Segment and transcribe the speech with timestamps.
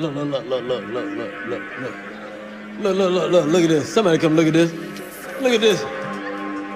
[0.00, 1.94] look, look, look, look, look, look, look, look, look.
[2.80, 3.92] Look, look, look, look, look at this.
[3.92, 4.72] Somebody come look at this.
[5.42, 5.80] Look at this.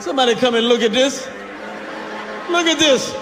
[0.05, 1.27] Somebody come and look at this.
[2.51, 3.15] Look at this.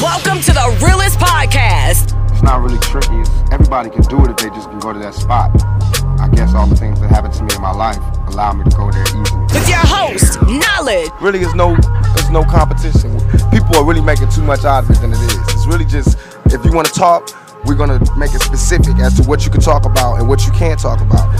[0.00, 2.16] Welcome to the realest podcast.
[2.32, 3.22] It's not really tricky.
[3.52, 5.50] Everybody can do it if they just can go to that spot.
[6.18, 8.74] I guess all the things that happened to me in my life allow me to
[8.74, 9.42] go there easily.
[9.52, 11.10] With your host, Knowledge.
[11.20, 11.76] Really, is no,
[12.16, 13.12] there's no competition.
[13.50, 15.38] People are really making too much out of it than it is.
[15.52, 17.28] It's really just if you want to talk,
[17.66, 20.52] we're gonna make it specific as to what you can talk about and what you
[20.52, 21.32] can't talk about.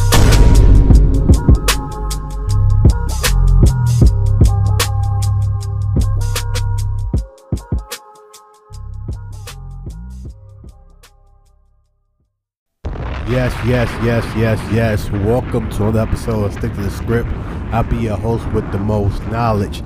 [13.29, 15.11] Yes, yes, yes, yes, yes.
[15.11, 17.29] Welcome to another episode of Stick to the Script.
[17.73, 19.83] I'll be your host with the most knowledge.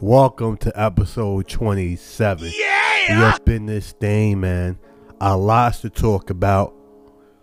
[0.00, 2.52] Welcome to episode 27.
[2.54, 3.18] Yeah!
[3.18, 4.78] We up in this thing, man.
[5.20, 6.74] A lots to talk about.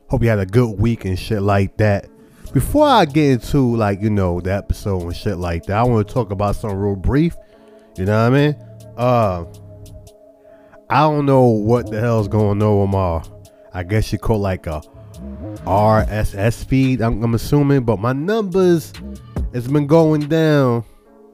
[0.07, 2.07] Hope you had a good week and shit like that.
[2.53, 6.05] Before I get into, like, you know, the episode and shit like that, I want
[6.05, 7.35] to talk about something real brief.
[7.98, 8.55] You know what I mean?
[8.98, 9.45] Uh,
[10.90, 13.23] I don't know what the hell's going on with my,
[13.73, 14.82] I guess you call like a
[15.65, 17.01] RSS feed.
[17.01, 18.91] I'm, I'm assuming, but my numbers
[19.54, 20.84] has been going down.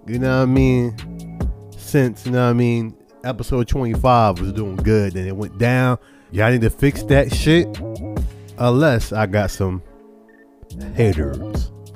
[0.05, 0.95] You know what I mean?
[1.75, 5.97] Since you know what I mean, episode 25 was doing good, and it went down.
[6.31, 7.67] Y'all need to fix that shit.
[8.57, 9.83] Unless I got some
[10.95, 11.71] haters.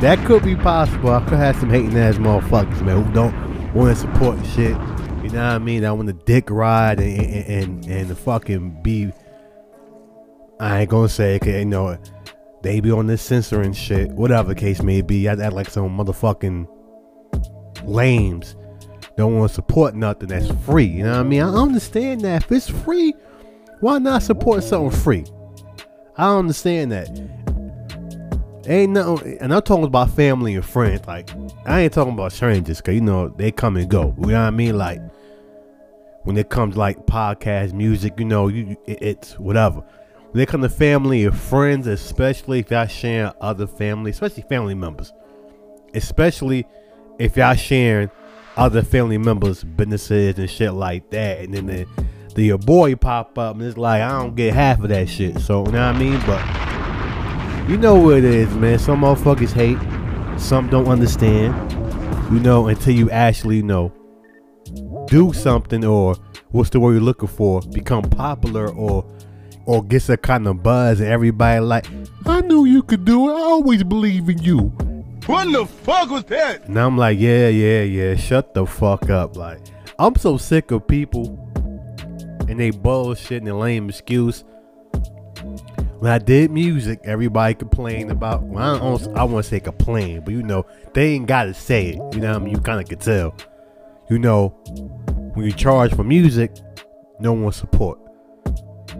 [0.00, 1.10] that could be possible.
[1.10, 4.76] I could have some hating ass motherfuckers, man, who don't want to support shit.
[5.22, 5.84] You know what I mean?
[5.84, 9.12] I want to dick ride and and and, and fucking be
[10.62, 11.98] I ain't gonna say it, you know,
[12.62, 15.28] they be on this censoring shit, whatever the case may be.
[15.28, 16.68] I act like some motherfucking
[17.84, 18.54] lames.
[19.16, 20.86] Don't want to support nothing that's free.
[20.86, 21.42] You know what I mean?
[21.42, 22.44] I understand that.
[22.44, 23.14] If it's free,
[23.80, 25.24] why not support something free?
[26.16, 27.08] I understand that.
[28.68, 31.06] Ain't nothing, and I'm talking about family and friends.
[31.06, 31.30] Like,
[31.66, 34.14] I ain't talking about strangers, cause you know they come and go.
[34.20, 34.78] You know what I mean?
[34.78, 35.00] Like,
[36.22, 39.80] when it comes like podcast music, you know, you it, it's whatever.
[40.30, 44.74] When they come to family and friends, especially if y'all sharing other family, especially family
[44.74, 45.12] members,
[45.94, 46.64] especially
[47.18, 48.10] if y'all sharing
[48.56, 51.86] other family members' businesses and shit like that, and then the,
[52.34, 55.38] the your boy pop up and it's like I don't get half of that shit.
[55.40, 56.20] So you know what I mean?
[56.26, 58.78] But you know what it is, man.
[58.78, 59.78] Some motherfuckers hate,
[60.38, 61.72] some don't understand.
[62.32, 63.92] You know until you actually know
[65.06, 66.16] do something or
[66.50, 69.04] what's the word you're looking for, become popular or
[69.64, 71.86] or gets a kind of buzz and everybody like,
[72.26, 73.32] I knew you could do it.
[73.32, 74.72] I always believe in you.
[75.32, 76.66] What the fuck was that?
[76.66, 78.14] And I'm like, yeah, yeah, yeah.
[78.16, 79.34] Shut the fuck up.
[79.34, 79.60] Like,
[79.98, 81.38] I'm so sick of people
[82.48, 84.44] and they bullshit and lame excuse.
[86.00, 88.42] When I did music, everybody complained about.
[88.42, 89.16] Well, I don't.
[89.16, 92.14] I want to say complain, but you know, they ain't gotta say it.
[92.14, 93.34] You know, what I mean, you kind of could tell.
[94.10, 94.48] You know,
[95.32, 96.52] when you charge for music,
[97.20, 97.98] no one support.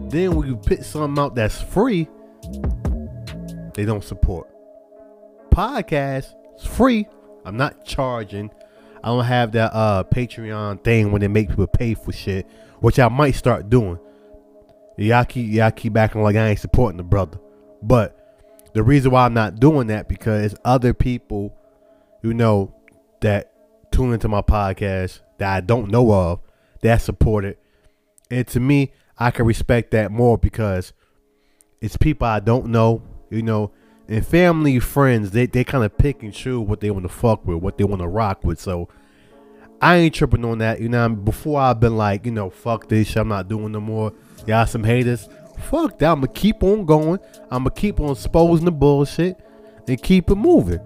[0.09, 2.07] Then when you put something out that's free,
[3.75, 4.49] they don't support.
[5.53, 7.07] Podcast It's free.
[7.45, 8.49] I'm not charging.
[9.03, 12.47] I don't have that uh Patreon thing when they make people pay for shit,
[12.79, 13.99] which I might start doing.
[14.97, 17.37] Y'all keep y'all keep acting like I ain't supporting the brother.
[17.83, 18.17] But
[18.73, 21.55] the reason why I'm not doing that because other people,
[22.23, 22.73] you know,
[23.21, 23.53] that
[23.91, 26.39] tune into my podcast that I don't know of
[26.81, 27.59] that support it.
[28.31, 30.93] And to me, I can respect that more because
[31.79, 33.71] it's people I don't know, you know,
[34.07, 37.45] and family, friends, they, they kind of pick and choose what they want to fuck
[37.45, 38.59] with, what they want to rock with.
[38.59, 38.89] So
[39.81, 41.09] I ain't tripping on that, you know.
[41.09, 44.13] Before I've been like, you know, fuck this shit, I'm not doing no more.
[44.45, 45.29] Y'all some haters.
[45.69, 46.11] Fuck that.
[46.11, 47.19] I'm gonna keep on going.
[47.49, 49.39] I'm gonna keep on exposing the bullshit
[49.87, 50.79] and keep it moving.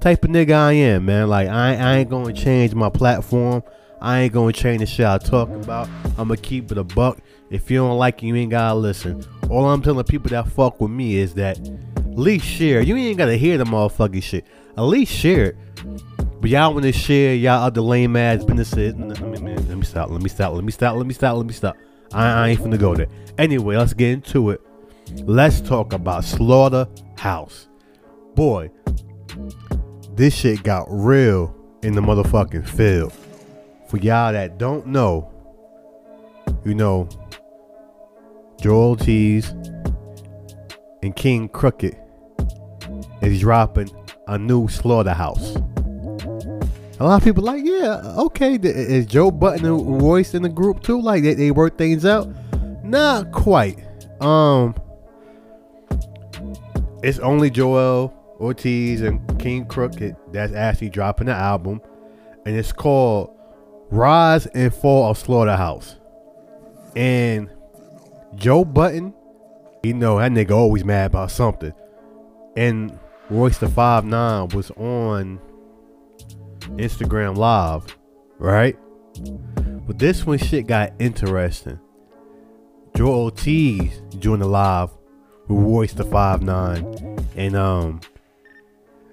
[0.00, 1.28] Type of nigga I am, man.
[1.28, 3.62] Like I, I ain't gonna change my platform.
[4.00, 5.88] I ain't gonna change the shit I talk about.
[6.16, 7.18] I'm gonna keep it a buck.
[7.50, 9.24] If you don't like it, you ain't gotta listen.
[9.50, 12.80] All I'm telling people that fuck with me is that at least share.
[12.80, 14.44] You ain't gotta hear the motherfucking shit.
[14.76, 15.56] At least share it.
[16.40, 18.94] But y'all wanna share y'all other lame ass businesses.
[18.94, 20.10] Let me, let me stop.
[20.10, 20.54] Let me stop.
[20.54, 20.96] Let me stop.
[20.96, 21.36] Let me stop.
[21.36, 21.76] Let me stop.
[22.12, 23.08] I, I ain't finna go there.
[23.38, 24.60] Anyway, let's get into it.
[25.24, 27.68] Let's talk about Slaughterhouse.
[28.34, 28.70] Boy,
[30.14, 33.12] this shit got real in the motherfucking field.
[33.88, 35.30] For y'all that don't know,
[36.64, 37.08] you know,
[38.60, 39.54] Joel Cheese
[41.02, 41.96] and King Crooked
[43.22, 43.90] is dropping
[44.26, 45.56] a new slaughterhouse.
[47.00, 48.58] A lot of people like, yeah, okay.
[48.60, 51.00] Is Joe Budden and Royce in the group too?
[51.00, 52.28] Like they, they work things out?
[52.84, 53.78] Not quite.
[54.20, 54.74] Um,
[57.02, 61.80] it's only Joel Ortiz and King Crooked that's actually dropping the album,
[62.44, 63.36] and it's called
[63.90, 65.96] Rise and Fall of Slaughterhouse.
[66.96, 67.48] And
[68.34, 69.14] Joe Budden,
[69.84, 71.72] you know that nigga always mad about something.
[72.56, 72.98] And
[73.30, 75.38] Royce the Five Nine was on
[76.76, 77.84] Instagram Live,
[78.38, 78.76] right?
[79.86, 81.78] But this one shit got interesting.
[82.96, 84.90] Joe Ortiz joined the live
[85.46, 88.00] with Royce the Five Nine and um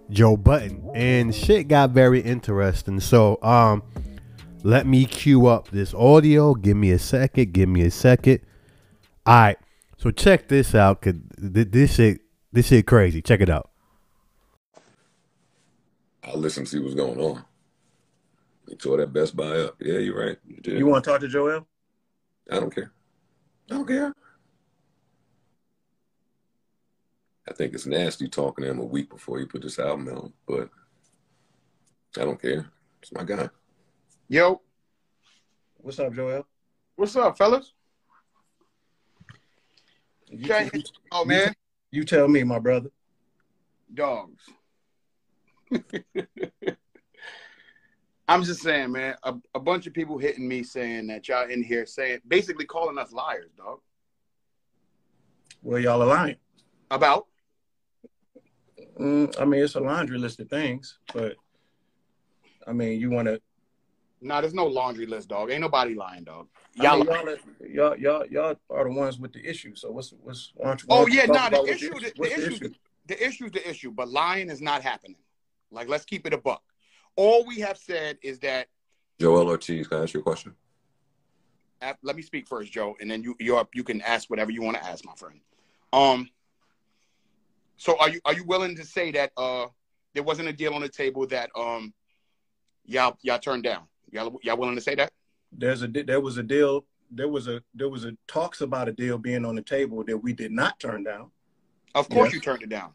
[0.09, 2.99] Joe Budden, and shit got very interesting.
[2.99, 3.83] So um,
[4.63, 6.53] let me cue up this audio.
[6.53, 7.53] Give me a second.
[7.53, 8.41] Give me a second.
[9.25, 9.57] All right.
[9.97, 11.01] So check this out.
[11.01, 12.21] Cause this shit,
[12.51, 13.21] this shit crazy.
[13.21, 13.71] Check it out.
[16.25, 17.43] I'll listen and see what's going on.
[18.67, 19.75] They tore that Best Buy up.
[19.79, 20.37] Yeah, you're right.
[20.47, 20.77] You.
[20.77, 21.67] You want to talk to Joel?
[22.51, 22.91] I don't care.
[23.69, 24.13] I don't care.
[27.47, 30.31] I think it's nasty talking to him a week before he put this album out,
[30.47, 30.69] but
[32.17, 32.65] I don't care.
[33.01, 33.49] It's my guy.
[34.29, 34.61] Yo,
[35.77, 36.47] What's up, Joel?
[36.95, 37.73] what's up, fellas?
[40.29, 40.71] You, Okay.
[40.73, 40.81] you-
[41.11, 41.53] Oh man,
[41.91, 42.89] you tell me, my brother.
[43.93, 44.43] dogs.
[48.27, 49.15] I'm just saying, man.
[49.23, 52.97] A, a bunch of people hitting me saying that y'all in here saying, basically calling
[52.97, 53.79] us liars, dog.
[55.61, 56.37] Well, y'all are lying.
[56.91, 57.27] About
[58.99, 61.35] Mm, I mean, it's a laundry list of things, but
[62.67, 63.41] I mean, you want to.
[64.21, 65.51] nah, there's no laundry list, dog.
[65.51, 66.47] Ain't nobody lying, dog.
[66.75, 69.75] Y'all, Y'all, y'all, are- y'all, y'all, y'all are the ones with the issue.
[69.75, 70.51] So what's, what's?
[70.55, 71.49] Why don't you, why Oh yeah, nah.
[71.49, 72.69] The issue, the, the what's issue,
[73.07, 75.17] the issue's the issue, but lying is not happening.
[75.71, 76.61] Like, let's keep it a buck.
[77.15, 78.67] All we have said is that.
[79.19, 80.53] Joel Ortiz, can I ask you a question?
[81.81, 84.61] uh, Let me speak first, Joe, and then you you you can ask whatever you
[84.61, 85.39] want to ask, my friend.
[85.93, 86.29] Um.
[87.77, 89.67] So are you are you willing to say that uh
[90.13, 91.93] there wasn't a deal on the table that um
[92.85, 93.83] y'all y'all turned down?
[94.11, 95.11] Y'all y'all willing to say that?
[95.51, 96.85] There's a there was a deal.
[97.11, 100.17] There was a there was a talks about a deal being on the table that
[100.17, 101.31] we did not turn down.
[101.93, 102.33] Of course Yes.
[102.35, 102.93] you turned it down.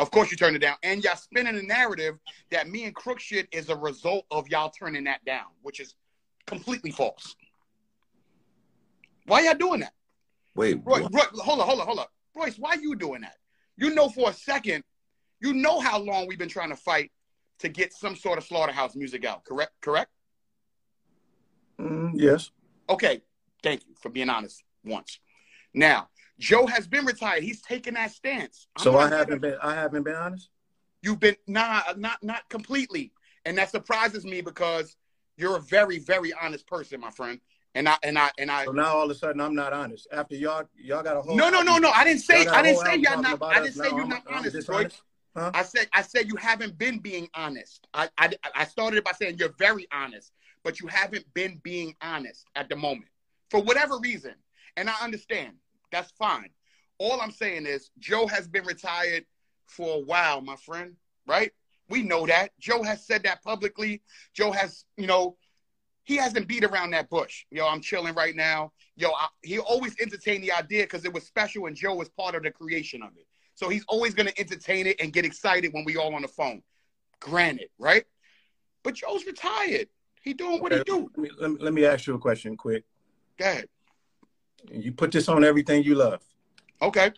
[0.00, 0.76] Of course you turned it down.
[0.82, 2.16] And y'all spinning the narrative
[2.50, 5.94] that me and Crook shit is a result of y'all turning that down, which is
[6.46, 7.36] completely false.
[9.26, 9.92] Why y'all doing that?
[10.54, 11.12] Wait, Roy, what?
[11.12, 12.06] Roy, hold on, hold on, hold on.
[12.34, 13.36] Royce, why you doing that?
[13.76, 14.84] You know for a second,
[15.40, 17.12] you know how long we've been trying to fight
[17.58, 19.72] to get some sort of slaughterhouse music out, correct?
[19.82, 20.10] Correct?
[21.78, 22.50] Mm, yes.
[22.88, 23.20] Okay,
[23.62, 25.20] thank you for being honest once.
[25.74, 26.08] Now,
[26.40, 27.42] Joe has been retired.
[27.42, 28.66] He's taken that stance.
[28.76, 29.56] I'm So I haven't been.
[29.62, 30.48] I haven't been honest.
[31.02, 33.12] You've been nah, not not completely,
[33.44, 34.96] and that surprises me because
[35.36, 37.40] you're a very very honest person, my friend.
[37.74, 38.64] And I and I and I.
[38.64, 40.08] So now all of a sudden I'm not honest.
[40.10, 41.36] After y'all y'all got a whole.
[41.36, 41.90] No, no, no, no.
[41.90, 43.42] I didn't say Y'all got a I didn't say y'all not.
[43.42, 44.84] I didn't say you're I'm- not I'm honest, Roy.
[44.84, 45.02] dishonest?
[45.36, 45.50] Huh?
[45.54, 47.86] I said I said you haven't been being honest.
[47.94, 50.32] I, I I started it by saying you're very honest,
[50.64, 53.10] but you haven't been being honest at the moment
[53.50, 54.34] for whatever reason.
[54.76, 55.52] And I understand.
[55.92, 56.50] That's fine.
[56.98, 59.24] All I'm saying is Joe has been retired
[59.66, 60.96] for a while, my friend.
[61.26, 61.52] Right?
[61.88, 62.50] We know that.
[62.58, 64.02] Joe has said that publicly.
[64.34, 65.36] Joe has, you know,
[66.04, 67.44] he hasn't beat around that bush.
[67.50, 68.72] Yo, I'm chilling right now.
[68.96, 72.34] Yo, I, he always entertained the idea because it was special and Joe was part
[72.34, 73.26] of the creation of it.
[73.54, 76.28] So he's always going to entertain it and get excited when we all on the
[76.28, 76.62] phone.
[77.20, 78.04] Granted, right?
[78.82, 79.88] But Joe's retired.
[80.22, 81.10] He doing what he do.
[81.16, 82.84] Let me, let me, let me ask you a question quick.
[83.38, 83.68] Go ahead.
[84.70, 86.20] You put this on everything you love.
[86.82, 87.12] Okay.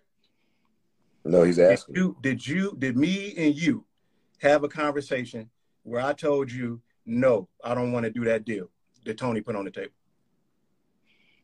[1.25, 1.94] No, he's Did asking.
[1.96, 3.84] you did you did me and you
[4.40, 5.49] have a conversation
[5.84, 8.70] where I told you no, I don't want to do that deal
[9.04, 9.92] that Tony put on the table?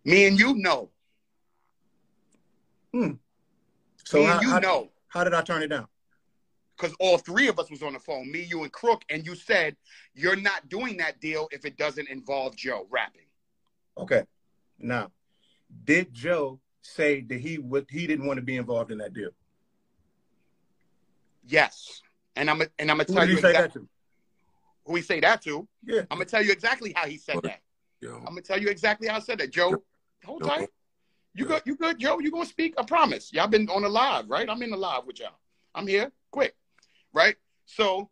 [0.04, 0.90] Me and you know.
[2.92, 3.12] Hmm.
[4.04, 4.88] So Me how, and you how, know.
[5.08, 5.86] how did I turn it down?
[6.76, 9.34] Because all three of us was on the phone, me, you, and Crook, and you
[9.34, 9.76] said
[10.14, 13.26] you're not doing that deal if it doesn't involve Joe rapping.
[13.98, 14.22] Okay.
[14.78, 15.10] Now,
[15.84, 19.30] did Joe say that he would he didn't want to be involved in that deal?
[21.46, 22.02] Yes.
[22.36, 23.88] And I'm and I'm gonna tell did you he say that exactly to?
[24.86, 25.68] who he say that to.
[25.84, 26.00] Yeah.
[26.10, 27.44] I'm gonna tell you exactly how he said What?
[27.44, 27.60] that.
[28.00, 29.50] Yo, I'm gonna tell you exactly how I said that.
[29.50, 29.82] Joe,
[30.24, 30.48] hold No.
[30.48, 30.68] tight.
[31.34, 31.48] You Yeah.
[31.48, 31.62] good?
[31.66, 32.18] You good, Joe?
[32.20, 32.74] You gonna speak?
[32.78, 33.32] I promise.
[33.32, 34.48] Y'all been on the live, right?
[34.48, 35.38] I'm in the live with y'all.
[35.74, 36.12] I'm here.
[36.30, 36.56] Quick,
[37.12, 37.36] right?
[37.66, 38.10] So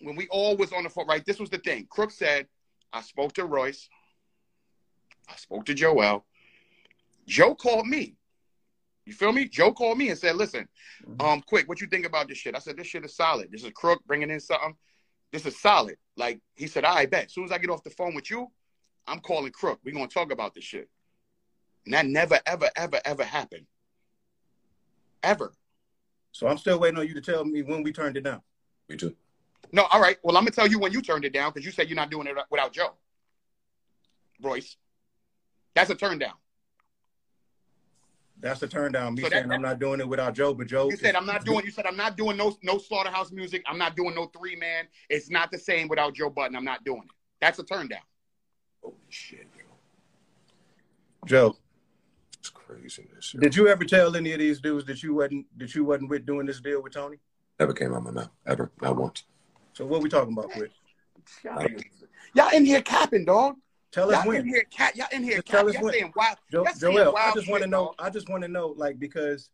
[0.00, 1.24] when we all was on the phone, right?
[1.24, 1.86] This was the thing.
[1.88, 2.48] Crook said,
[2.92, 3.88] I spoke to Royce.
[5.28, 6.24] I spoke to Joel.
[7.26, 8.16] Joe called me.
[9.04, 9.48] You feel me?
[9.48, 10.68] Joe called me and said, "Listen,
[11.02, 11.22] Mhm.
[11.22, 13.50] um, quick, what you think about this shit?" I said, "This shit is solid.
[13.52, 14.76] This is Crook bringing in something.
[15.30, 17.26] This is solid." Like he said, "I bet.
[17.26, 18.50] As soon as I get off the phone with you,
[19.06, 19.80] I'm calling Crook.
[19.84, 20.90] We're gonna talk about this shit."
[21.84, 23.68] And that never, ever, ever, ever happened.
[25.22, 25.54] Ever.
[26.32, 28.42] So I'm still waiting on you to tell me when we turned it down.
[28.88, 29.16] Me too.
[29.72, 30.18] No, all right.
[30.22, 32.10] Well, I'm gonna tell you when you turned it down because you said you're not
[32.10, 32.98] doing it without Joe.
[34.40, 34.76] Royce.
[35.74, 36.34] That's a turn down.
[38.40, 39.14] That's the turn down.
[39.14, 40.90] Me So that- saying I'm not doing it without Joe, but Joe.
[40.90, 41.64] You said I'm not doing.
[41.64, 43.62] You said I'm not doing no no slaughterhouse music.
[43.66, 44.86] I'm not doing no three man.
[45.08, 46.56] It's not the same without Joe Budden.
[46.56, 47.10] I'm not doing it.
[47.40, 48.00] That's a turn down.
[48.82, 49.64] Holy shit, yo.
[51.26, 51.56] Joe.
[52.38, 53.08] It's crazy.
[53.14, 53.34] This.
[53.38, 56.26] Did you ever tell any of these dudes that you wasn't that you wasn't with
[56.26, 57.16] doing this deal with Tony?
[57.58, 58.30] Never came out my mouth.
[58.46, 58.70] Ever.
[58.82, 59.24] Not once.
[59.72, 60.70] So what we talking about, Quick?
[62.34, 63.56] Y'all in here capping, dog.
[63.92, 64.46] Tell us Y'all in when.
[64.48, 64.94] here cap.
[64.96, 65.92] Y'all in here Just tell us Y'all when.
[65.94, 66.38] saying wild.
[66.50, 67.94] Jo- y'all Joel, I just want to know.
[67.98, 69.50] I just want to know, like, because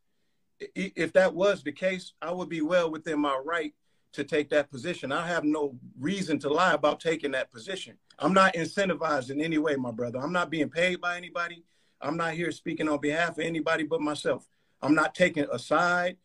[0.75, 3.75] if that was the case, I would be well within my right
[4.13, 5.11] to take that position.
[5.11, 7.97] I have no reason to lie about taking that position.
[8.19, 10.19] I'm not incentivized in any way, my brother.
[10.21, 11.65] I'm not being paid by anybody.
[12.01, 14.47] I'm not here speaking on behalf of anybody but myself.
[14.83, 16.17] I'm not taking a side.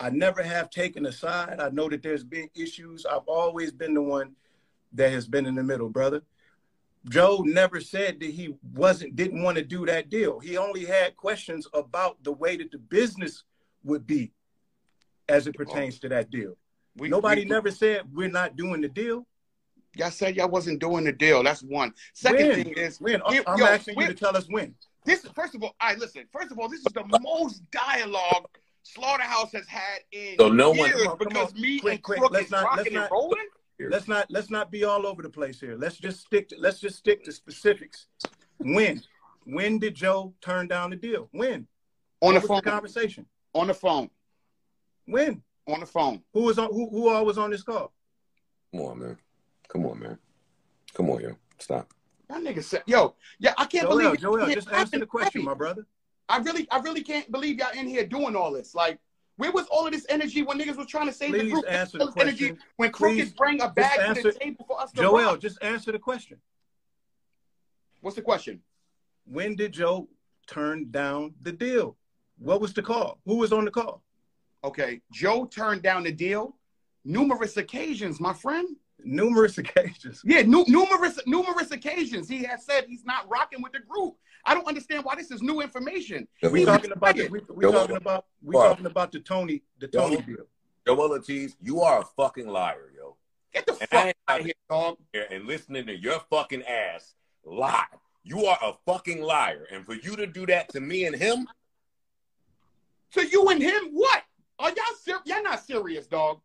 [0.00, 1.60] I never have taken a side.
[1.60, 3.04] I know that there's been issues.
[3.04, 4.36] I've always been the one
[4.92, 6.22] that has been in the middle, brother.
[7.08, 10.38] Joe never said that he wasn't didn't want to do that deal.
[10.40, 13.44] He only had questions about the way that the business
[13.84, 14.32] would be
[15.28, 16.56] as it pertains to that deal.
[16.96, 19.26] We- Nobody we- never said we're not doing the deal.
[19.96, 21.42] Y'all said y'all wasn't doing the deal.
[21.42, 21.94] That's one.
[22.12, 22.64] Second when?
[22.64, 23.20] thing is when?
[23.30, 24.74] Yo, I'm yo, asking when- you to tell us when.
[25.04, 25.24] this.
[25.24, 26.24] is First of all, I right, listen.
[26.32, 28.48] First of all, this is the most dialogue
[28.82, 31.60] Slaughterhouse has had in So no one- years Come on, come because on.
[31.60, 32.18] me Quick, and quick.
[32.20, 33.46] Crook Let's is not- let's rocking and rolling.
[33.80, 35.76] Let's not let's not be all over the place here.
[35.78, 38.06] Let's just stick to let's just stick to specifics.
[38.58, 39.02] When?
[39.44, 41.28] When did Joe turn down the deal?
[41.32, 41.66] When?
[42.20, 42.56] On the What was phone.
[42.64, 43.26] the conversation?
[43.54, 44.10] On the phone.
[45.06, 45.42] When?
[45.68, 46.22] On the phone.
[46.34, 47.92] Who was on who who all was on this call?
[48.72, 49.16] Come on, man.
[49.68, 50.18] Come on, man.
[50.94, 51.36] Come on, yo.
[51.58, 51.92] Stop.
[52.28, 54.20] That nigga said, "Yo, yeah, I can't Joel, believe it.
[54.20, 55.86] Joel, just answer the question, my brother.
[56.28, 58.74] I really, I really can't believe y'all in here doing all this.
[58.74, 58.98] Like,
[59.38, 61.64] where was all of this energy when niggas was trying to save the Please group?
[61.68, 65.36] answer the energy when Crooked bring a bag to the table for us to Joel,
[65.36, 66.38] just answer the question.
[68.00, 68.60] What's the question?
[69.24, 70.08] When did Joe
[70.46, 71.96] turn down the deal?
[72.38, 73.20] What was the call?
[73.26, 74.02] Who was on the call?
[74.64, 76.56] Okay, Joe turned down the deal
[77.04, 78.76] numerous occasions, my friend.
[79.04, 80.22] Numerous occasions.
[80.24, 82.28] Yeah, nu- numerous numerous occasions.
[82.28, 84.14] He has said he's not rocking with the group.
[84.44, 86.26] I don't understand why this is new information.
[86.42, 87.72] Yeah, We talking about the, we, we Joel.
[87.72, 88.68] talking about we Wow.
[88.70, 90.22] talking about the Tony the Tony Joel.
[90.26, 90.44] deal.
[90.86, 93.16] Joel Ortiz, you are a fucking liar, yo.
[93.52, 94.96] Get the And fuck out of here, dog.
[95.30, 97.14] And listening to your fucking ass
[97.44, 97.84] lie.
[98.24, 99.66] You are a fucking liar.
[99.72, 101.46] And for you to do that to me and him,
[103.12, 104.22] To you and him, what?
[104.58, 105.22] Are y'all serious?
[105.24, 106.40] Y'all not serious, dog.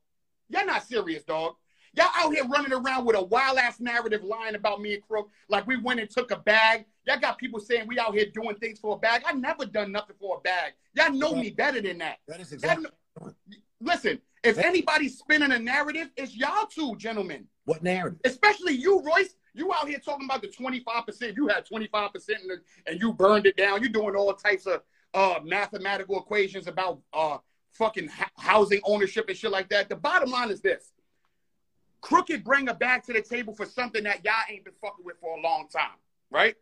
[0.49, 1.55] Y'all not serious, dog.
[1.95, 5.29] Y'all out here running around with a wild ass narrative lying about me and Crook,
[5.47, 6.85] like we went and took a bag.
[7.05, 9.21] Y'all got people saying we out here doing things for a bag.
[9.25, 10.73] I never done nothing for a bag.
[10.95, 12.19] Y'all know me better than that.
[12.27, 12.87] that is exactly
[13.19, 13.33] know-
[13.79, 17.47] listen, if anybody's spinning a narrative, it's y'all two, gentlemen.
[17.65, 18.19] what narrative.
[18.25, 19.35] Especially you, Royce.
[19.53, 21.35] You out here talking about the 25%.
[21.35, 23.81] You had 25% and, and you burned it down.
[23.81, 24.81] You're doing all types of
[25.13, 27.37] uh, mathematical equations about uh,
[27.71, 29.89] fucking housing ownership and shit like that.
[29.89, 30.92] The bottom line is this.
[32.03, 35.15] Crooked bring a bag to the table for something that y'all ain't been fucking with
[35.21, 35.95] for a long time,
[36.29, 36.53] right?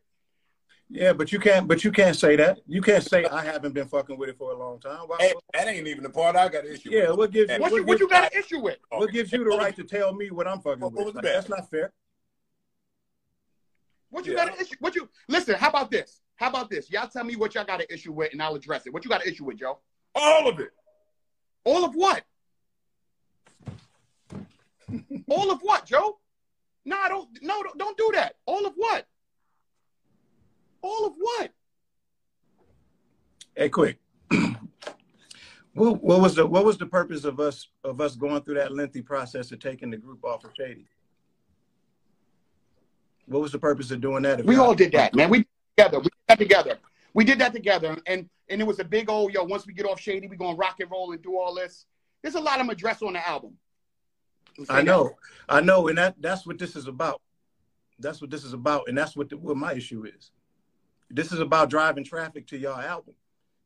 [0.87, 2.59] Yeah, but you can't but you can't say that.
[2.67, 4.99] You can't say I haven't been fucking with it for a long time.
[5.07, 6.97] Why, Hey, that ain't even the part I got issue with.
[6.99, 7.17] yeah, with.
[7.17, 8.77] what gives you What what, you, what you got an issue with?
[8.91, 8.99] Oh.
[8.99, 11.15] what gives you the right to tell me what I'm fucking What- what with?
[11.15, 11.91] Like, that's not fair.
[14.11, 14.45] What you Yeah.
[14.45, 14.75] got an issue?
[14.79, 15.55] What you listen?
[15.55, 16.21] How about this?
[16.35, 16.91] How about this?
[16.91, 18.93] Y'all tell me what y'all got an issue with, and I'll address it.
[18.93, 19.79] What you got an issue with, Joe?
[20.13, 20.69] All of it.
[21.63, 22.23] All of what?
[25.29, 26.19] All of what, Joe?
[26.85, 27.29] No, I don't.
[27.41, 28.35] No, don't, don't do that.
[28.45, 29.05] All of what?
[30.81, 31.51] All of what?
[33.55, 33.99] Hey, quick.
[35.73, 38.71] what, what was the what was the purpose of us of us going through that
[38.71, 40.87] lengthy process of taking the group off of Shady?
[43.27, 44.43] What was the purpose of doing that?
[44.43, 45.29] We y'all- did that, man.
[45.29, 45.99] We did together.
[45.99, 46.79] We did that together.
[47.13, 49.43] We did that together, and and it was a big old yo.
[49.43, 51.85] Once we get off Shady, we gonna rock and roll and do all this.
[52.21, 53.57] There's a lot of them addressed on the album.
[54.69, 55.15] I know,
[55.47, 57.21] I know, and that that's what this is about.
[57.99, 60.31] That's what this is about, and that's what the, what my issue is.
[61.09, 63.13] This is about driving traffic to your album,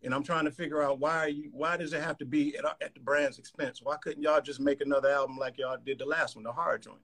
[0.04, 2.65] and I'm trying to figure out why you why does it have to be at,
[2.82, 3.82] at the brand's expense?
[3.82, 6.84] Why couldn't y'all just make another album like y'all did the last one, the hard
[6.84, 7.01] joint?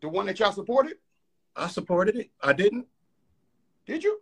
[0.00, 0.96] The one that y'all supported?
[1.56, 2.30] I supported it.
[2.40, 2.86] I didn't.
[3.86, 4.20] Did you?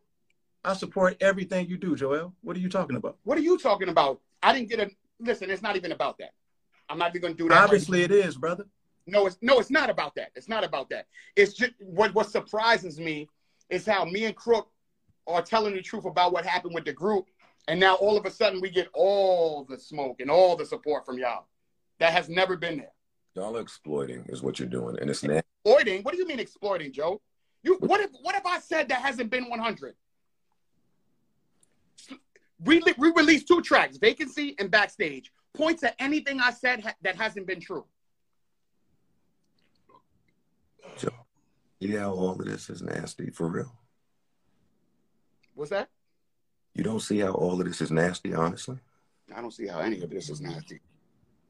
[0.64, 2.34] I support everything you do, Joel.
[2.42, 3.18] What are you talking about?
[3.24, 4.20] What are you talking about?
[4.42, 4.90] I didn't get a
[5.20, 5.50] listen.
[5.50, 6.32] It's not even about that.
[6.88, 7.54] I'm not even gonna do that.
[7.54, 8.66] right Obviously, it is, brother.
[9.06, 10.30] No, it's no, it's not about that.
[10.34, 11.06] It's not about that.
[11.36, 13.28] It's just what what surprises me
[13.70, 14.68] is how me and Crook
[15.26, 17.26] are telling the truth about what happened with the group,
[17.68, 21.04] and now all of a sudden we get all the smoke and all the support
[21.04, 21.46] from y'all.
[21.98, 22.92] That has never been there.
[23.34, 25.46] Y'all are exploiting is what you're doing, and it's nasty.
[25.64, 26.02] Exploiting?
[26.02, 27.20] What do you mean exploiting, Joe?
[27.62, 29.94] You what if what if I said that hasn't been 100?
[32.64, 35.30] We, we released two tracks, Vacancy and Backstage.
[35.56, 37.84] Point to anything I said ha- that hasn't been true.
[40.96, 41.08] Joe,
[41.80, 43.72] you how all of this is nasty for real.
[45.54, 45.88] What's that?
[46.74, 48.78] You don't see how all of this is nasty, honestly.
[49.34, 50.80] I don't see how any of this is nasty.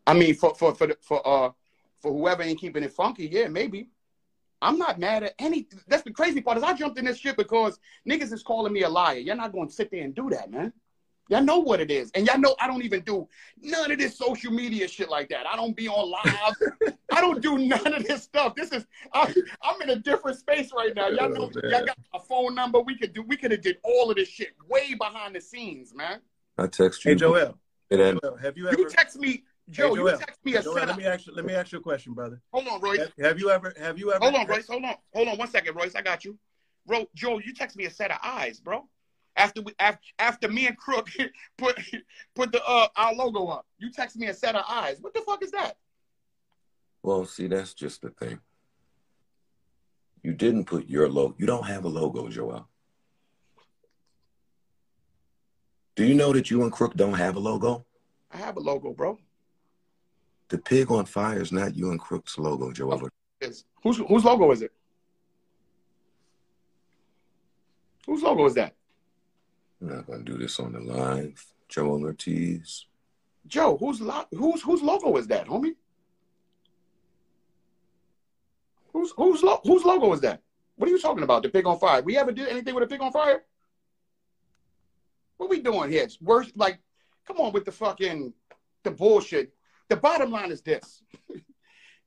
[0.06, 1.50] I mean, for for for the- for uh
[2.00, 3.88] for whoever ain't keeping it funky, yeah, maybe.
[4.62, 5.66] I'm not mad at any.
[5.88, 8.82] That's the crazy part is I jumped in this shit because niggas is calling me
[8.82, 9.18] a liar.
[9.18, 10.72] You're not going to sit there and do that, man.
[11.28, 13.26] Y'all know what it is, and y'all know I don't even do
[13.60, 15.46] none of this social media shit like that.
[15.46, 16.54] I don't be on live.
[17.12, 18.54] I don't do none of this stuff.
[18.54, 21.08] This is I, I'm in a different space right now.
[21.08, 22.80] Y'all oh, know Oh, y'all got a phone number.
[22.80, 23.22] We could do.
[23.22, 26.20] We could have did all of this shit way behind the scenes, man.
[26.58, 27.12] I text you.
[27.12, 27.58] Hey Joel,
[27.90, 28.78] and Joel, have you ever?
[28.78, 29.94] You text me, Joe.
[29.94, 30.88] Hey, you text me a Joel, setup.
[30.90, 31.34] let me ask you.
[31.34, 32.40] Let me ask you a question, brother.
[32.52, 32.98] Hold on, Royce.
[32.98, 33.74] Have, have you ever?
[33.78, 34.24] Have you ever?
[34.24, 34.68] Hold on, Royce.
[34.68, 34.94] Hold on.
[35.14, 35.94] Hold on one second, Royce.
[35.94, 36.38] I got you.
[36.86, 38.88] Bro, Joe, you text me a set of eyes, bro.
[39.36, 41.08] After we after, after me and Crook
[41.58, 41.78] put
[42.34, 43.66] put the uh our logo up.
[43.78, 44.98] You text me a set of eyes.
[45.00, 45.76] What the fuck is that?
[47.02, 48.40] Well, see, that's just the thing.
[50.22, 51.36] You didn't put your logo.
[51.38, 52.68] You don't have a logo, Joel.
[55.94, 57.86] Do you know that you and Crook don't have a logo?
[58.30, 59.18] I have a logo, bro.
[60.48, 63.08] The pig on fire is not you and Crook's logo, Joel.
[63.40, 64.72] Is whose whose logo is it?
[68.06, 68.75] Whose logo is that?
[69.80, 71.44] I'm not gonna do this on the live.
[71.68, 72.86] Joel Ortiz.
[73.46, 75.74] Joe, whose lo- whose whose logo is that, homie?
[78.92, 80.42] Whose whose lo- whose logo is that?
[80.76, 81.42] What are you talking about?
[81.42, 82.02] The pig on fire.
[82.02, 83.44] We ever did anything with a pig on fire?
[85.36, 86.02] What we doing here?
[86.02, 86.50] It's worse.
[86.54, 86.78] Like,
[87.26, 88.32] come on with the fucking
[88.82, 89.52] the bullshit.
[89.88, 91.42] The bottom line is this: it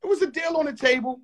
[0.04, 1.22] was a deal on the table.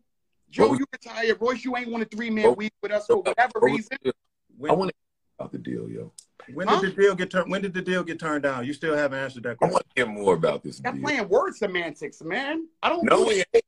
[0.49, 1.37] Joe, was- you retired.
[1.41, 3.97] Royce, you ain't want a three man week with us for whatever What was reason.
[4.03, 4.13] the deal?
[4.57, 4.95] When, I want to
[5.39, 6.13] about the deal, yo.
[6.53, 6.81] When Huh?
[6.81, 7.49] did the deal get turned?
[7.51, 8.65] When did the deal get turned down?
[8.65, 9.71] You still haven't answered that question.
[9.71, 11.01] I want to hear more about this Y'all deal.
[11.01, 12.67] playing word semantics, man.
[12.83, 13.03] I don't.
[13.03, 13.65] No, do we ain't.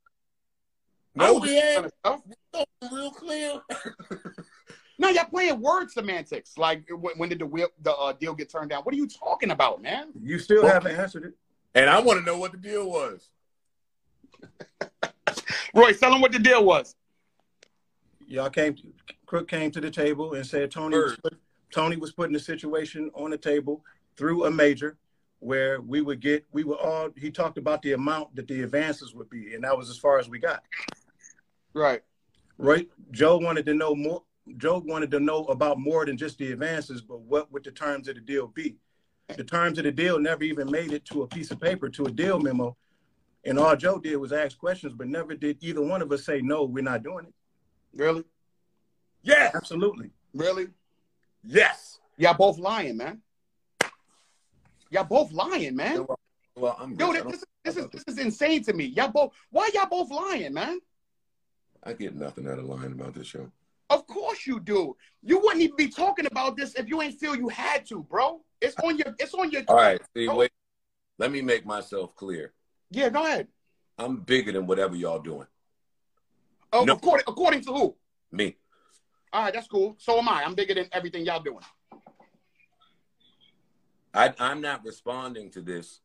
[1.15, 1.91] No, we ain't.
[2.03, 2.21] kind
[2.53, 2.65] of.
[2.91, 3.61] Real clear.
[4.99, 6.57] No, y'all playing word semantics.
[6.57, 8.81] Like when, when did the wheel, the uh, deal get turned down?
[8.81, 10.07] What are you talking about, man?
[10.19, 11.33] You still Well- haven't answered it.
[11.75, 13.29] and I want to know what the deal was.
[15.75, 16.95] Roy, tell him what the deal was.
[18.27, 18.75] Y'all came.
[19.27, 21.37] Crook came to the table and said Tony was, Word.
[21.71, 23.83] Tony was putting the situation on the table
[24.15, 24.97] through a major
[25.39, 29.13] where we would get we were all he talked about the amount that the advances
[29.13, 30.63] would be and that was as far as we got
[31.75, 32.01] Right.
[32.57, 34.23] right joe wanted to know more
[34.57, 38.07] joe wanted to know about more than just the advances but what would the terms
[38.07, 38.77] of the deal be
[39.35, 42.05] the terms of the deal never even made it to a piece of paper to
[42.05, 42.75] a deal memo
[43.45, 46.41] and all joe did was ask questions but never did either one of us say
[46.41, 47.33] no we're not doing it
[47.93, 48.23] Really?
[49.21, 49.51] Yeah.
[49.53, 50.69] absolutely Really?
[51.43, 51.99] Yes.
[52.17, 53.21] Y'all both lying, man.
[54.89, 56.05] Y'all both lying, man.
[56.55, 56.93] Well, I'm.
[56.93, 58.85] Yo, this, this is this is this is insane to me.
[58.85, 59.33] Y'all both.
[59.51, 60.79] Why y'all both lying, man?
[61.83, 63.51] I get nothing out of lying about this show.
[63.89, 64.97] Of course you do.
[65.23, 68.41] You wouldn't even be talking about this if you ain't feel you had to, bro.
[68.61, 69.15] It's on your.
[69.19, 69.63] It's on your.
[69.67, 70.01] All right.
[70.15, 70.51] See, wait.
[71.19, 72.53] Let me make myself clear.
[72.91, 73.47] Yeah, go ahead.
[73.97, 75.47] I'm bigger than whatever y'all doing.
[76.71, 76.93] Oh, No.
[76.93, 77.95] according according to who?
[78.31, 78.55] Me.
[79.37, 79.93] All right, that's cool.
[79.99, 80.43] So am I.
[80.43, 81.63] I'm bigger than everything y'all doing.
[84.11, 85.99] I, I'm not responding to this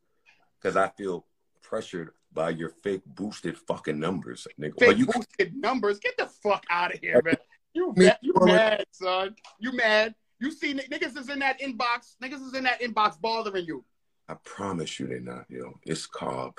[0.61, 1.25] because I feel
[1.62, 4.79] pressured by your fake boosted fucking numbers, nigga.
[4.79, 5.99] Fake you, boosted numbers.
[5.99, 7.38] Get the fuck out of here, man.
[7.73, 8.18] You mad?
[8.21, 9.35] You mad, son?
[9.59, 10.14] You mad?
[10.38, 12.16] You see niggas is in that inbox.
[12.23, 13.83] Niggas is in that inbox bothering you.
[14.29, 15.81] I promise you they're not, yo.
[15.87, 16.59] It's Cobb.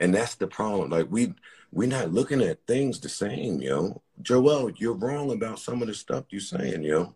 [0.00, 0.88] And that's the problem.
[0.88, 1.34] Like we
[1.72, 4.00] we're not looking at things the same, yo.
[4.22, 7.14] Joel, you're wrong about some of the stuff you're saying, yo.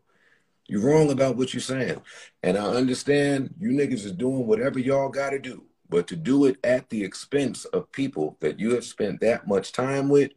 [0.69, 2.01] You're wrong about what you're saying.
[2.45, 5.65] And I understand you niggas is doing whatever y'all gotta do.
[5.89, 9.73] But to do it at the expense of people that you have spent that much
[9.73, 10.31] time with,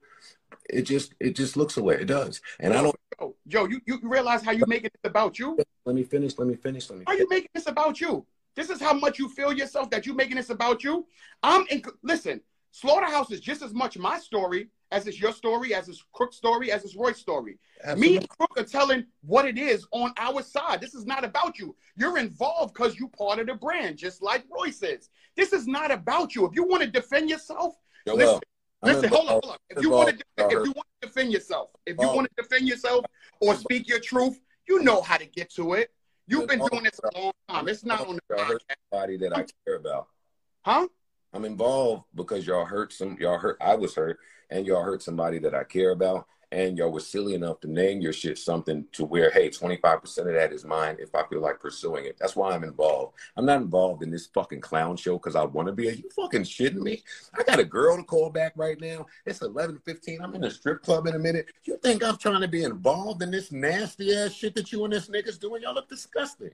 [0.69, 1.95] it just it just looks away.
[1.95, 2.41] It does.
[2.59, 5.55] And I don't oh, Joe, Joe, you, you realize how you making this about you?
[5.85, 8.25] let me finish, let me finish, let me How you making this about you?
[8.55, 11.05] This is how much you feel yourself that you making this about you.
[11.43, 11.83] I'm in.
[12.01, 16.37] Listen, Slaughterhouse is just as much my story as it's your story, as it's Crook's
[16.37, 17.57] story, as it's Roy's story.
[17.97, 20.79] Me and Crook are telling what it is on our side.
[20.79, 21.75] This is not about you.
[21.97, 25.09] You're involved because you part of the brand, just like Royce is.
[25.35, 26.45] This is not about you.
[26.45, 27.73] If you want to defend yourself,
[28.07, 28.39] Joel, listen,
[28.83, 29.57] I'm Listen, hold on, hold on.
[29.69, 32.43] If you want to, involved, if you want to defend yourself, if you want to
[32.43, 33.05] defend yourself
[33.41, 35.91] or speak your truth, you know how to get to it.
[36.27, 37.67] You've been doing this a long time.
[37.67, 38.59] It's not on the Y'all podcast.
[38.91, 40.07] somebody that I care about.
[40.61, 40.87] Huh?
[41.33, 43.17] I'm involved because y'all hurt some.
[43.19, 43.57] Y'all hurt.
[43.59, 44.19] I was hurt,
[44.49, 46.27] and y'all hurt somebody that I care about.
[46.51, 50.25] And y'all were silly enough to name your shit something to where, hey, 25% of
[50.27, 52.15] that is mine if I feel like pursuing it.
[52.19, 53.15] That's why I'm involved.
[53.35, 55.89] I'm not involved in this fucking clown show because I want to be.
[55.89, 57.01] Are you fucking shitting me?
[57.33, 59.07] I got a girl to call back right now.
[59.25, 60.21] It's 11:15.
[60.21, 61.47] I'm in a strip club in a minute.
[61.63, 64.93] You think I'm trying to be involved in this nasty ass shit that you and
[64.93, 65.63] this niggas doing?
[65.63, 66.51] Y'all look disgusting.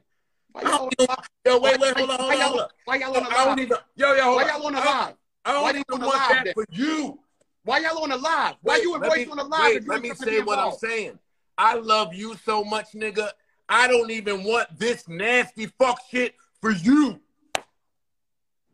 [0.52, 1.10] Why y'all, don't
[1.46, 2.68] Yo, wait, wait, hold on, hold on, y'all, hold on.
[2.86, 3.78] why y'all on the I don't even.
[3.96, 5.16] Yo, yo, Why y'all on the I- live?
[5.46, 6.54] I don't even you on the want that then?
[6.54, 7.20] for you.
[7.64, 8.56] Why y'all on the live?
[8.62, 9.62] Why Wait, you and Royce on the live?
[9.62, 11.20] wait, let me say what I'm saying.
[11.58, 13.30] I love you so much, nigga.
[13.68, 17.20] I don't even want this nasty fuck shit for you.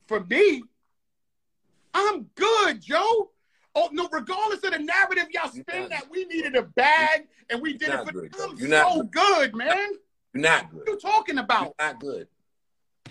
[0.08, 0.64] For me,
[1.94, 3.32] I'm good, Joe.
[3.78, 4.08] Oh no!
[4.12, 7.92] Regardless of the narrative y'all spin that we needed a bag and we did it
[7.92, 9.94] not for good, I'm You're not so good, man.
[10.36, 10.80] You're not good.
[10.80, 11.74] What you talking You're about?
[11.80, 12.28] not good.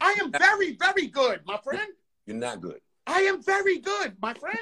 [0.00, 1.88] I am very, very good, my friend.
[2.26, 2.80] You're not good.
[3.06, 4.58] I am very good, my friend.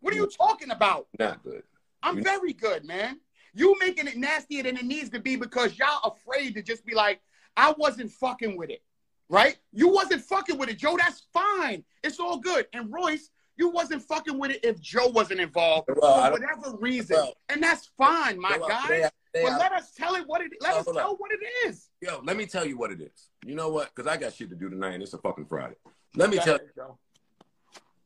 [0.00, 1.08] What are you talking about?
[1.18, 1.64] Not good.
[2.02, 3.20] I'm You- very good, man.
[3.54, 6.94] You making it nastier than it needs to be because y'all afraid to just be
[6.94, 7.20] like,
[7.56, 8.82] I wasn't fucking with it.
[9.28, 9.58] Right?
[9.72, 10.96] You wasn't fucking with it, Joe.
[10.96, 11.84] That's fine.
[12.04, 12.66] It's all good.
[12.72, 17.16] And Royce, you wasn't fucking with it if Joe wasn't involved Well, for whatever reason.
[17.16, 19.10] Well, and that's fine, my Well, guy.
[19.42, 20.94] But let us tell it what it let us on.
[20.94, 21.88] what it is.
[22.00, 23.30] Yo, let me tell you what it is.
[23.44, 23.94] You know what?
[23.94, 25.76] Because I got shit to do tonight and it's a fucking Friday.
[26.14, 26.98] Let me tell you.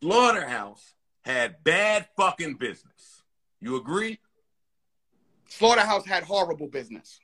[0.03, 3.23] Slaughterhouse had bad fucking business.
[3.61, 4.19] You agree?
[5.49, 7.21] Slaughterhouse had horrible business.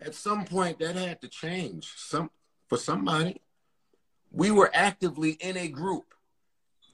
[0.00, 1.92] At some point, that had to change.
[1.96, 2.30] Some
[2.68, 3.40] for somebody.
[4.32, 6.14] We were actively in a group,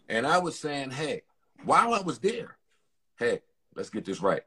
[0.08, 1.22] and I was saying, "Hey,
[1.64, 2.56] while I was there,
[3.18, 3.40] hey,
[3.74, 4.42] let's get this right.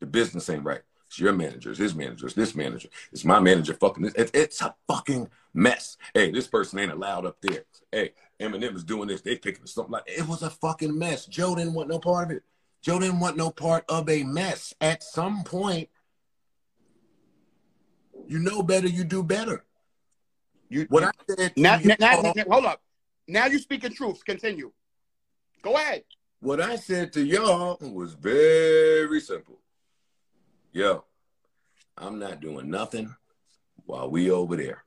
[0.00, 0.80] The business ain't right.
[1.06, 3.74] It's your manager, it's his manager, it's this manager, it's my manager.
[3.74, 4.14] Fucking this.
[4.14, 5.96] It, it's a fucking mess.
[6.14, 7.64] Hey, this person ain't allowed up there.
[7.90, 9.20] Hey, Eminem is doing this.
[9.20, 11.26] They picking something like it was a fucking mess.
[11.26, 12.44] Joe didn't want no part of it.
[12.80, 14.72] Joe didn't want no part of a mess.
[14.80, 15.88] At some point,
[18.28, 19.64] you know better, you do better.
[20.68, 22.80] You What I said now, you, now, now- hold up.
[23.26, 24.22] Now you speaking truths.
[24.22, 24.70] Continue.
[25.62, 26.04] Go ahead.
[26.40, 29.59] what I said to y'all was very simple.
[30.72, 31.04] Yo,
[31.98, 33.12] I'm not doing nothing
[33.86, 34.84] while we over there.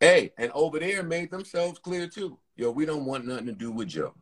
[0.00, 2.38] Hey, and over there made themselves clear too.
[2.56, 4.14] Yo, we don't want nothing to do with Joe.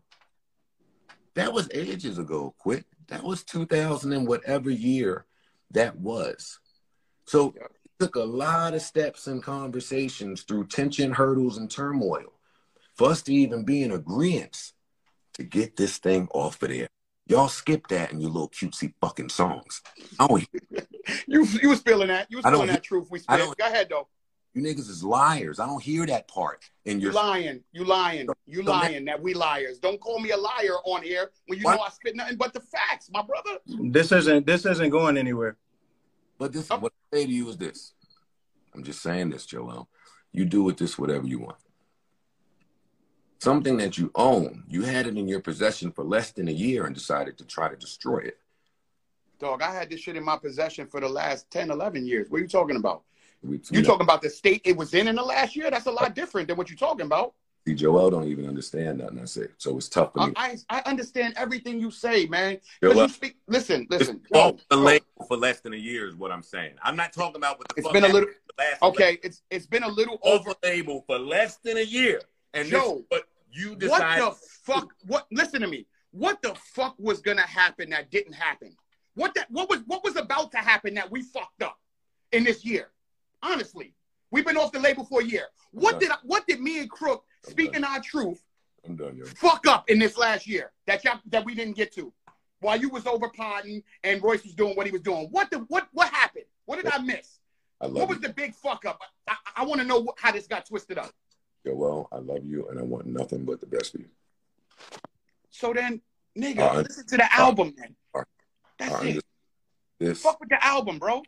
[1.35, 2.85] That was ages ago, quick.
[3.09, 5.25] That was 2000 and whatever year
[5.71, 6.61] that was.
[7.27, 7.55] So
[7.99, 12.35] took a lot of steps and conversations through tension, hurdles, and turmoil
[12.95, 14.73] for us to even be in agreement
[15.35, 16.89] to get this thing off of there.
[17.27, 19.81] Y'all skip that in your little cutesy fucking songs.
[20.19, 20.47] I don't,
[21.27, 22.31] You you was feeling that.
[22.31, 23.59] You was I don't- feeling that truth we I spit.
[23.59, 24.09] Go ahead though.
[24.55, 25.59] you niggas is liars.
[25.61, 27.13] I don't hear that part in You your.
[27.13, 27.63] lying.
[27.73, 28.29] You lying.
[28.47, 29.79] You lying that we liars.
[29.79, 31.77] Don't call me a liar on here when you What?
[31.77, 33.59] know I spit nothing but the facts, my brother.
[33.67, 35.57] This isn't this isn't going anywhere.
[36.39, 36.79] But this, oh.
[36.79, 37.93] what I say to you is this.
[38.75, 39.89] I'm just saying this, Joel.
[40.33, 41.57] You do with this whatever you want.
[43.43, 46.87] Something that you own, you had it in your possession for less than a year
[46.87, 48.39] and decided to try to destroy it.
[49.41, 52.31] Dog, I had this shit in my possession for the last 10, 11 years.
[52.31, 53.03] What are you talking about?
[53.43, 55.73] We, You know, talking about the state it was in in the last year?
[55.73, 57.35] That's a lot different than what you're talking about.
[57.67, 60.35] see, Joel don't even understand nothing I say, so it's tough for me.
[60.37, 62.61] I, I understand everything you say, man.
[62.81, 63.39] Joel, you speak.
[63.49, 64.21] Listen, listen.
[64.31, 66.75] the label for less than a year is what I'm saying.
[66.81, 68.29] I'm not talking about what the It's been a little-
[68.83, 70.53] Okay, it's it's been a little over.
[70.63, 72.21] label for less than a year,
[72.55, 73.23] and Joe, this is
[73.53, 74.95] what you What the fuck?
[75.07, 75.27] What?
[75.31, 75.87] Listen to me.
[76.11, 78.77] What the fuck was gonna happen that didn't happen?
[79.15, 79.51] What that?
[79.51, 79.81] What was?
[79.87, 81.79] What was about to happen that we fucked up
[82.33, 82.91] in this year?
[83.43, 83.95] Honestly,
[84.31, 85.47] we've been off the label for a year.
[85.73, 86.11] What did?
[86.11, 88.43] I, what did me and Crook, speaking our truth,
[88.87, 89.25] I'm done, yo.
[89.25, 92.13] fuck up in this last year that y'all that we didn't get to?
[92.61, 95.29] While you was over potting and Royce was doing what he was doing.
[95.31, 95.59] What the?
[95.69, 95.89] What?
[95.93, 96.45] What happened?
[96.67, 97.41] What did I miss?
[97.81, 99.01] I What was you, the big fuck up?
[99.29, 101.11] I, I want to know what, how this got twisted up.
[101.65, 102.09] Joel.
[102.13, 104.09] I love you, and I want nothing but the best for you.
[105.51, 106.01] So then,
[106.37, 107.95] nigga, Uh, listen to the album, man.
[108.15, 108.25] uh,
[108.79, 109.25] That's I it.
[109.99, 111.17] This Fuck with the album, bro.
[111.19, 111.25] Fuck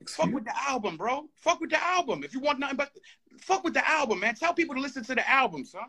[0.00, 1.28] excuse, with the album, bro.
[1.36, 2.24] Fuck with the album.
[2.24, 2.90] If you want nothing but
[3.40, 4.34] fuck with the album, man.
[4.34, 5.84] Tell people to listen to the album, son.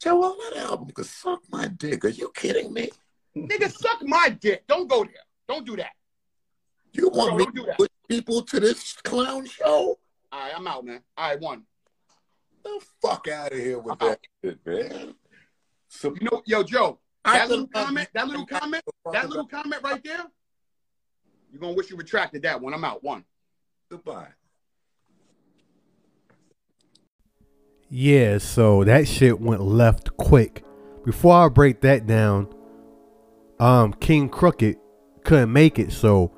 [0.00, 2.04] Joel, that album could suck my dick.
[2.04, 2.90] Are you kidding me?
[3.36, 4.64] Nigga, suck my dick.
[4.66, 5.24] Don't go there.
[5.48, 5.92] Don't do that.
[6.92, 9.98] You want Bro, me to put people to this clown show?
[10.32, 11.02] All right, I'm out, man.
[11.16, 11.64] All right, one.
[12.64, 15.14] The fuck out of here with that shit, man.
[15.88, 19.82] So, You know, yo, Joe, I that little comment, that little comment, that little comment
[19.82, 20.24] right there,
[21.52, 22.74] you're gonna wish you retracted that one.
[22.74, 23.04] I'm out.
[23.04, 23.24] One.
[23.90, 24.28] Goodbye.
[27.88, 30.64] Yeah, so that shit went left quick.
[31.04, 32.52] Before I break that down,
[33.60, 34.76] um, King Crooked
[35.22, 36.32] couldn't make it, so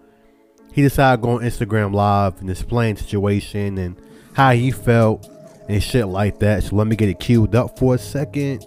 [0.73, 3.97] he decided to go on Instagram Live and explain the situation and
[4.35, 5.27] how he felt
[5.69, 6.65] and shit like that.
[6.65, 8.67] So let me get it queued up for a second.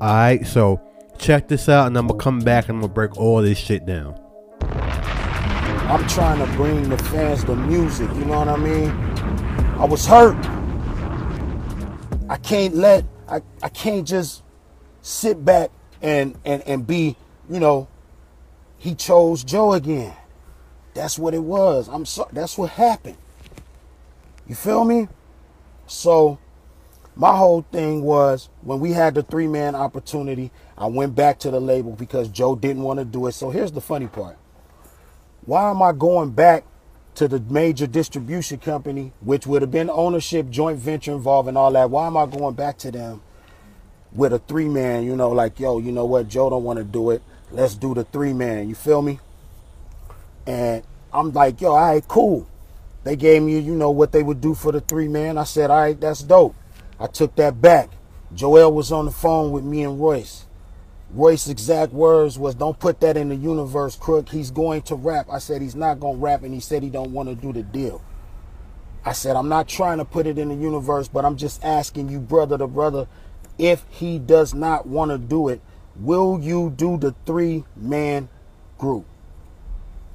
[0.00, 0.80] Alright, so
[1.18, 3.86] check this out and I'm gonna come back and I'm gonna break all this shit
[3.86, 4.20] down.
[4.70, 8.90] I'm trying to bring the fans the music, you know what I mean?
[9.78, 10.36] I was hurt.
[12.28, 14.42] I can't let I, I can't just
[15.02, 15.70] sit back
[16.02, 17.16] and and and be,
[17.48, 17.88] you know,
[18.76, 20.14] he chose Joe again.
[20.94, 21.88] That's what it was.
[21.88, 22.30] I'm sorry.
[22.32, 23.16] That's what happened.
[24.48, 25.08] You feel me?
[25.86, 26.38] So
[27.14, 31.50] my whole thing was when we had the three man opportunity, I went back to
[31.50, 33.32] the label because Joe didn't want to do it.
[33.32, 34.36] So here's the funny part.
[35.46, 36.64] Why am I going back
[37.14, 41.72] to the major distribution company, which would have been ownership, joint venture involved and all
[41.72, 41.90] that?
[41.90, 43.22] Why am I going back to them
[44.12, 46.84] with a three man, you know, like, yo, you know what, Joe don't want to
[46.84, 47.22] do it.
[47.50, 48.68] Let's do the three man.
[48.68, 49.20] You feel me?
[50.46, 50.82] And
[51.12, 52.46] I'm like, yo, all right, cool.
[53.06, 55.38] They gave me, you know, what they would do for the three man.
[55.38, 56.56] I said, all right, that's dope.
[56.98, 57.90] I took that back.
[58.34, 60.46] Joel was on the phone with me and Royce.
[61.12, 64.30] Royce's exact words was, "Don't put that in the universe, crook.
[64.30, 66.90] He's going to rap." I said he's not going to rap, and he said he
[66.90, 68.02] don't want to do the deal.
[69.04, 72.08] I said I'm not trying to put it in the universe, but I'm just asking
[72.08, 73.06] you, brother to brother,
[73.56, 75.60] if he does not want to do it,
[75.94, 78.28] will you do the three man
[78.78, 79.06] group?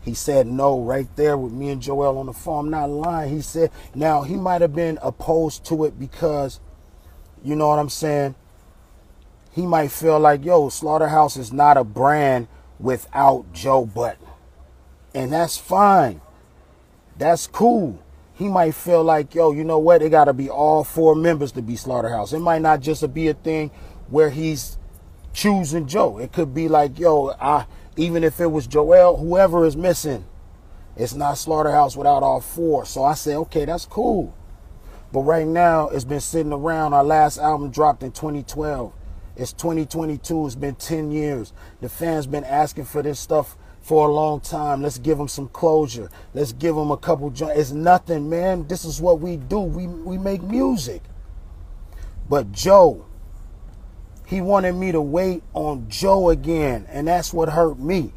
[0.01, 2.65] He said no right there with me and Joel on the phone.
[2.65, 3.33] I'm not lying.
[3.35, 6.59] He said, now he might have been opposed to it because,
[7.43, 8.35] you know what I'm saying?
[9.51, 12.47] He might feel like, yo, Slaughterhouse is not a brand
[12.79, 14.25] without Joe Budden.
[15.13, 16.21] And that's fine.
[17.17, 18.01] That's cool.
[18.33, 20.01] He might feel like, yo, you know what?
[20.01, 22.33] It got to be all four members to be Slaughterhouse.
[22.33, 23.69] It might not just be a thing
[24.09, 24.79] where he's
[25.33, 26.17] choosing Joe.
[26.17, 27.65] It could be like, yo, I
[27.97, 30.25] even if it was Joel, whoever is missing,
[30.95, 32.85] it's not Slaughterhouse without all four.
[32.85, 34.35] So I said, okay, that's cool.
[35.11, 36.93] But right now, it's been sitting around.
[36.93, 38.93] Our last album dropped in 2012.
[39.35, 40.45] It's 2022.
[40.45, 41.53] It's been 10 years.
[41.81, 44.81] The fans been asking for this stuff for a long time.
[44.81, 46.09] Let's give them some closure.
[46.33, 47.29] Let's give them a couple.
[47.29, 48.67] Jo- it's nothing, man.
[48.67, 49.59] This is what we do.
[49.59, 51.01] We we make music.
[52.29, 53.05] But Joe,
[54.31, 58.13] he wanted me to wait on Joe again, and that's what hurt me.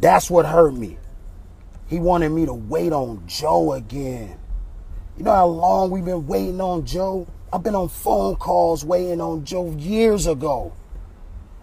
[0.00, 0.98] That's what hurt me.
[1.86, 4.36] He wanted me to wait on Joe again.
[5.16, 7.28] You know how long we've been waiting on Joe?
[7.52, 10.72] I've been on phone calls waiting on Joe years ago.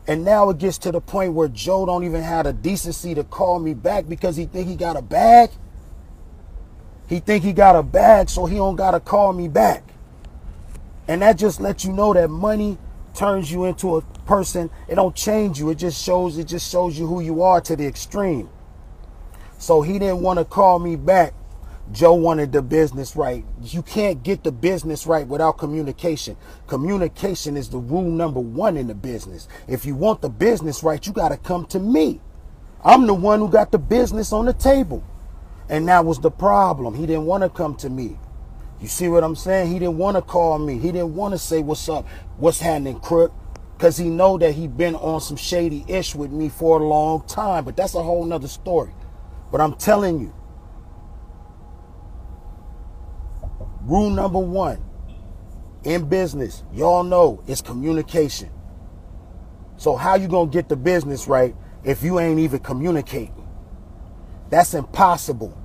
[0.08, 3.26] And now it gets to the point where Joe don't even have the decency to
[3.26, 5.50] call me back because he think he got a bag.
[7.10, 9.84] He think he got a bag, so he don't gotta call me back.
[11.10, 12.78] And that just lets you know that money
[13.16, 14.70] turns you into a person.
[14.88, 15.70] It don't change you.
[15.70, 18.50] It just shows it just shows you who you are to the extreme.
[19.58, 21.34] So he didn't want to call me back.
[21.92, 23.46] Joe wanted the business right.
[23.62, 26.38] You can't get the business right without communication.
[26.68, 29.48] Communication is the rule number one in the business.
[29.68, 32.22] If you want the business right, you got to come to me.
[32.84, 35.04] I'm the one who got the business on the table.
[35.70, 36.96] And that was the problem.
[36.96, 38.18] He didn't want to come to me.
[38.84, 39.72] You see what I'm saying?
[39.72, 40.78] He didn't want to call me.
[40.78, 43.34] He didn't want to say what's up, what's happening, crook.
[43.80, 47.26] Cause he know that he been on some shady ish with me for a long
[47.26, 47.64] time.
[47.64, 48.92] But that's a whole nother story.
[49.54, 50.36] But I'm telling you,
[53.84, 54.84] rule number one
[55.86, 58.50] in business, y'all know it's communication.
[59.78, 63.48] So how you gonna get the business right if you ain't even communicating?
[64.50, 65.58] That's impossible.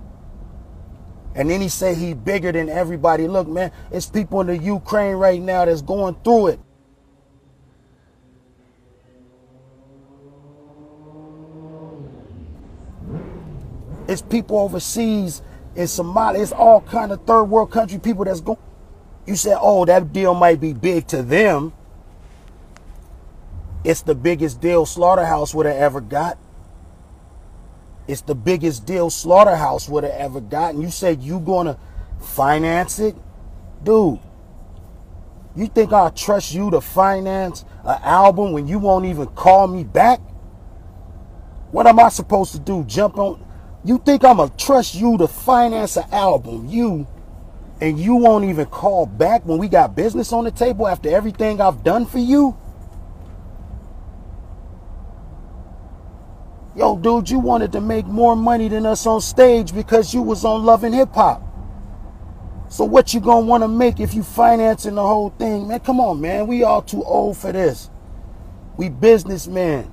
[1.38, 3.28] And then he say he bigger than everybody.
[3.28, 6.60] Look, man, it's people in the Ukraine right now that's going through it.
[14.08, 15.40] It's people overseas
[15.76, 16.42] in Somalia.
[16.42, 18.58] It's all kind of third world country people that's going.
[19.24, 21.72] You said, oh, that deal might be big to them.
[23.84, 26.36] It's the biggest deal Slaughterhouse would have ever got.
[28.08, 30.80] It's the biggest deal Slaughterhouse would have ever gotten.
[30.80, 31.78] You said you gonna
[32.18, 33.14] finance it?
[33.84, 34.18] Dude,
[35.54, 39.84] you think I'll trust you to finance an album when you won't even call me
[39.84, 40.20] back?
[41.70, 42.82] What am I supposed to do?
[42.84, 43.44] Jump on
[43.84, 47.06] you think I'm gonna trust you to finance an album, you,
[47.80, 51.60] and you won't even call back when we got business on the table after everything
[51.60, 52.56] I've done for you?
[56.78, 60.44] Yo, dude, you wanted to make more money than us on stage because you was
[60.44, 61.42] on Love and Hip Hop.
[62.68, 65.80] So what you gonna want to make if you financing the whole thing, man?
[65.80, 66.46] Come on, man.
[66.46, 67.90] We all too old for this.
[68.76, 69.90] We businessmen.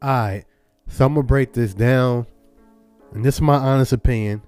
[0.00, 0.44] Alright,
[0.86, 2.28] so I'm gonna break this down,
[3.12, 4.40] and this is my honest opinion.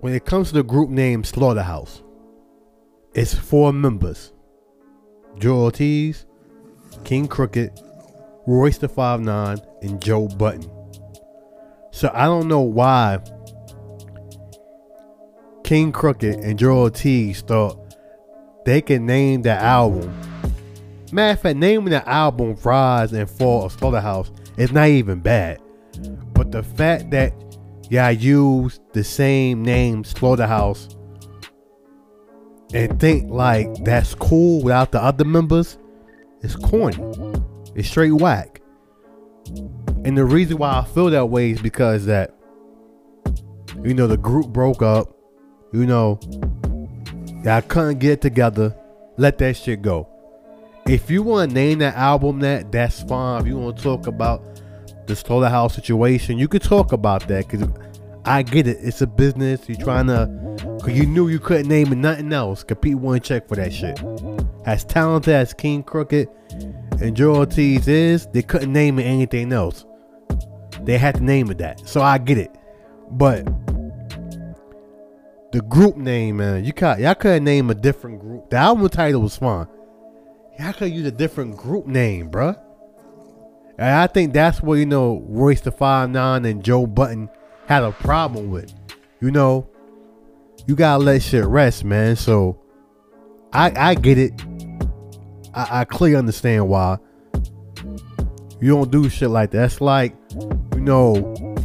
[0.00, 2.02] When it comes to the group name Slaughterhouse,
[3.12, 4.32] it's four members:
[5.38, 6.24] Joe Ortiz,
[7.06, 7.80] King Crooked,
[8.46, 10.70] Royce the Five Nine, and Joe Budden.
[11.90, 13.20] So I don't know why
[15.64, 17.94] King Crooked and Joell Ortiz thought
[18.66, 20.12] they could name the album
[21.12, 25.60] Matter of fact, naming the album Rise and Fall of Slaughterhouse is not even bad.
[26.32, 27.32] But the fact that
[27.88, 30.88] y'all use the same name Slaughterhouse
[32.74, 35.78] and think like that's cool without the other members
[36.42, 36.96] is corny.
[37.74, 38.60] It's straight whack.
[40.04, 42.34] And the reason why I feel that way is because that
[43.82, 45.12] you know the group broke up.
[45.72, 46.20] You know,
[47.44, 48.74] y'all couldn't get together.
[49.16, 50.08] Let that shit go
[50.88, 53.40] if you want to name that album that, that's fine.
[53.40, 54.42] If you want to talk about
[55.06, 57.68] the house situation, you could talk about that because
[58.24, 58.78] I get it.
[58.80, 59.68] It's a business.
[59.68, 60.26] You're trying to,
[60.78, 62.62] because you knew you couldn't name it nothing else.
[62.62, 64.00] Compete one check for that shit.
[64.66, 66.28] As talented as King Crooked
[67.00, 69.86] and Joell Ortiz is, they couldn't name it anything else.
[70.82, 71.86] They had to name it that.
[71.88, 72.54] So I get it.
[73.12, 73.46] But
[75.52, 78.50] the group name, man, you got y'all could name a different group.
[78.50, 79.68] The album title was fine.
[80.58, 82.58] Y'all could use a different group name, bruh.
[83.78, 87.28] And I think that's what, you know, Royce the Five Nine and Joe Budden
[87.66, 88.72] had a problem with.
[89.20, 89.68] You know,
[90.66, 92.16] you gotta let shit rest, man.
[92.16, 92.60] So
[93.52, 94.32] I I get it.
[95.56, 96.98] I, I clearly understand why.
[98.60, 99.58] You don't do shit like that.
[99.58, 101.56] That's like, you know,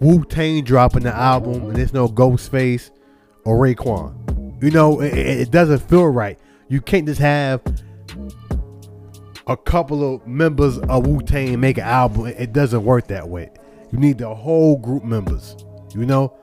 [0.00, 2.90] Wu Tang dropping the album and there's no Ghostface
[3.44, 4.62] or Raekwon.
[4.62, 6.38] You know, it, it doesn't feel right.
[6.68, 7.62] You can't just have
[9.46, 12.26] a couple of members of Wu Tang make an album.
[12.26, 13.50] It doesn't work that way.
[13.92, 15.56] You need the whole group members,
[15.94, 16.36] you know.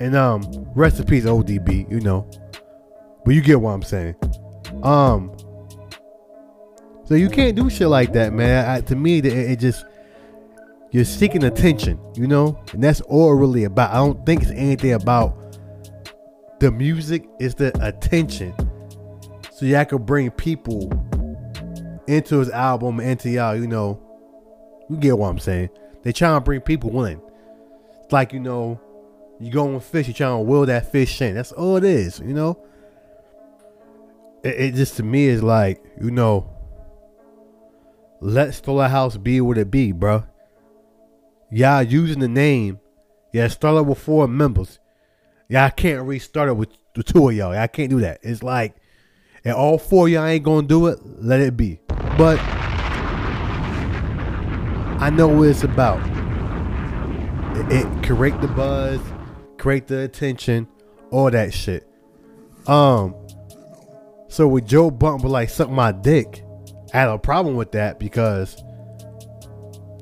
[0.00, 0.42] And um,
[0.74, 2.28] recipes ODB, you know.
[3.24, 4.16] But you get what I'm saying.
[4.82, 5.36] Um,
[7.04, 8.68] so you can't do shit like that, man.
[8.68, 9.84] I, to me, it, it just
[10.92, 13.90] you're seeking attention, you know, and that's all really about.
[13.90, 15.36] I don't think it's anything about
[16.60, 17.28] the music.
[17.38, 18.54] It's the attention
[19.60, 20.90] so y'all could bring people
[22.06, 24.00] into his album, into y'all, you know,
[24.88, 25.68] you get what I'm saying.
[26.02, 27.20] They trying to bring people in.
[28.02, 28.80] It's like, you know,
[29.38, 31.34] you go on fish, you trying to will that fish in.
[31.34, 32.58] That's all it is, you know.
[34.42, 36.50] It, it just to me is like, you know,
[38.20, 40.24] let House be what it be, bro.
[41.50, 42.80] Y'all using the name.
[43.32, 44.78] Yeah, started with four members.
[45.48, 47.52] Y'all can't restart it with the two of y'all.
[47.52, 48.20] I can't do that.
[48.22, 48.76] It's like
[49.44, 51.80] and all four y'all ain't gonna do it, let it be.
[52.18, 52.38] But
[55.00, 55.98] I know what it's about.
[57.56, 59.00] It, it create the buzz,
[59.56, 60.68] create the attention,
[61.10, 61.88] all that shit.
[62.66, 63.14] Um,
[64.30, 66.42] so with Joe Budden like suck my dick,
[66.94, 68.62] I had a problem with that because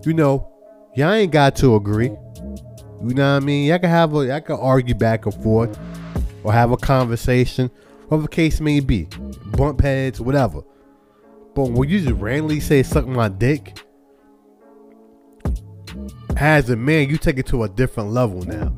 [0.04, 0.48] you know,
[0.94, 2.10] y'all ain't got to agree.
[3.02, 3.66] You know what I mean?
[3.66, 5.76] Y'all can have a y'all can argue back and forth
[6.44, 7.70] or have a conversation
[8.08, 9.06] whatever case may be,
[9.46, 10.62] bump heads, whatever.
[11.54, 13.78] But when you just randomly say suck my dick,
[16.36, 18.72] as a man, you take it to a different level now.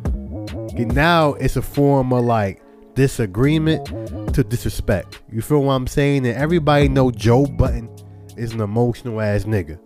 [0.76, 2.62] And now it's a form of like
[3.00, 3.86] disagreement
[4.34, 5.22] to disrespect.
[5.32, 6.26] You feel what I'm saying?
[6.26, 7.88] And everybody know Joe Budden
[8.36, 9.80] is an emotional ass nigga.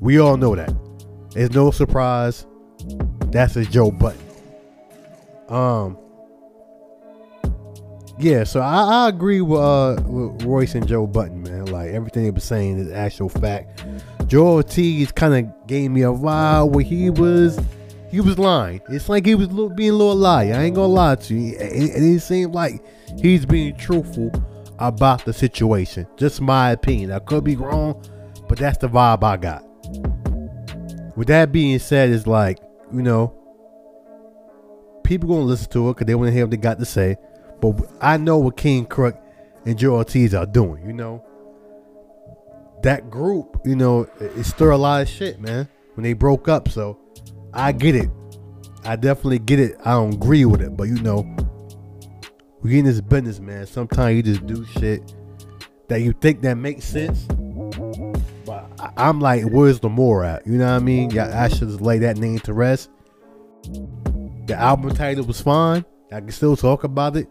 [0.00, 0.74] We all know that.
[1.36, 2.46] It's no surprise.
[3.26, 4.18] That's a Joe Budden.
[5.50, 5.98] Um,
[8.18, 11.66] yeah, so I, I agree with, uh, with Royce and Joe Budden, man.
[11.66, 13.84] Like everything they were saying is actual fact.
[14.20, 17.60] Joell Ortiz kind of gave me a vibe where he was
[18.14, 18.80] he was lying.
[18.88, 20.54] It's like he was being a little liar.
[20.54, 21.56] I ain't gonna lie to you.
[21.58, 22.80] And, and it seemed like
[23.20, 24.30] he's being truthful
[24.78, 26.06] about the situation.
[26.16, 27.10] Just my opinion.
[27.10, 28.00] I could be wrong,
[28.48, 29.64] but that's the vibe I got.
[31.16, 32.60] With that being said, it's like
[32.92, 33.34] you know,
[35.02, 37.16] people gonna listen to it because they want to hear what they got to say.
[37.60, 39.20] But I know what King Crook
[39.66, 41.24] and Joell Ortiz are doing, you know.
[42.84, 46.68] That group, you know, it stir a lot of shit, man, when they broke up.
[46.68, 47.00] So
[47.54, 48.10] I get it.
[48.84, 49.76] I definitely get it.
[49.84, 51.24] I don't agree with it, but you know,
[52.60, 53.66] we in this business, man.
[53.66, 55.14] Sometimes you just do shit
[55.88, 57.26] that you think that makes sense,
[58.78, 60.46] I, I'm like, where's the more at?
[60.46, 61.10] You know what I mean?
[61.10, 62.90] Yeah, I should just lay that name to rest.
[64.46, 65.84] The album title was fine.
[66.12, 67.28] I can still talk about it.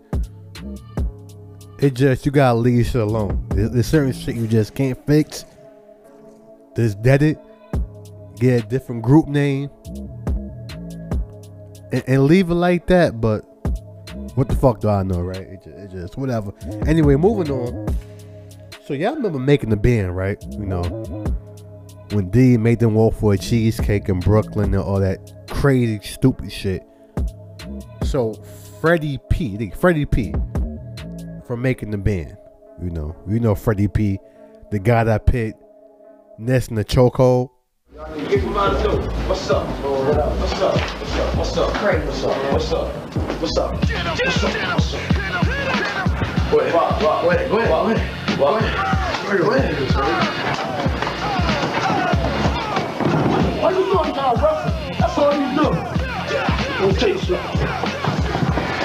[1.80, 3.46] It just you gotta leave shit alone.
[3.50, 5.46] There's, there's certain shit you just can't fix.
[6.76, 7.38] Just dead it.
[8.38, 9.70] Get a different group name.
[11.92, 13.42] And, and leave it like that, but
[14.36, 15.38] what the fuck do I know, right?
[15.38, 16.52] It just, it just whatever.
[16.88, 17.96] Anyway, moving on.
[18.86, 20.44] So y'all remember making the band, right?
[20.52, 20.82] You know,
[22.12, 26.52] when D made them walk for a cheesecake in Brooklyn and all that crazy, stupid
[26.52, 26.84] shit.
[28.04, 28.34] So
[28.82, 30.34] Freddy P, Freddy P,
[31.46, 32.38] from making the band.
[32.82, 34.20] You know, you know Freddy P,
[34.72, 35.56] the guy that pit
[36.38, 37.50] Ness in the chokehold.
[37.94, 39.02] Get from out the door.
[39.30, 39.68] What's up?
[39.84, 40.36] What up?
[40.40, 40.76] What's up?
[40.76, 41.36] What's up?
[41.38, 41.74] What's up?
[41.76, 42.52] Craig, what's up?
[42.52, 42.92] What's up?
[43.40, 43.72] What's up?
[43.72, 44.18] What's up?
[44.18, 45.02] What's up?
[46.50, 46.74] Go ahead.
[46.74, 47.22] Rock, rock.
[47.22, 47.50] Go ahead.
[47.52, 47.70] Go ahead.
[47.70, 48.40] Go ahead.
[48.40, 49.42] Go ahead.
[49.42, 49.76] Go ahead.
[53.62, 54.98] Why you doing now, wrestling?
[54.98, 55.70] That's all you do.
[56.82, 57.60] Let me tell you something.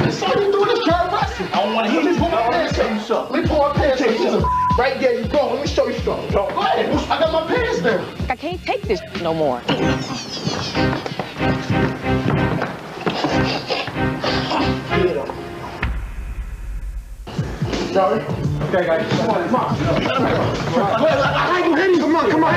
[0.04, 1.48] That's all you doing is try wrestling.
[1.48, 2.09] I don't want to hear you.
[2.09, 2.76] Let me pull my pants
[3.09, 3.32] down.
[3.32, 4.67] Let me pull my pants down.
[4.79, 5.55] Right there, you go.
[5.55, 6.31] Let me show you something.
[6.31, 6.95] Go ahead.
[7.11, 8.07] I got my pants down.
[8.31, 9.61] I can't take this no more.
[17.93, 18.22] Sorry?
[18.68, 19.11] Okay, guys.
[19.11, 19.76] Come on, come on.
[21.35, 21.99] I ain't gonna hit you.
[21.99, 22.55] Come on, come on.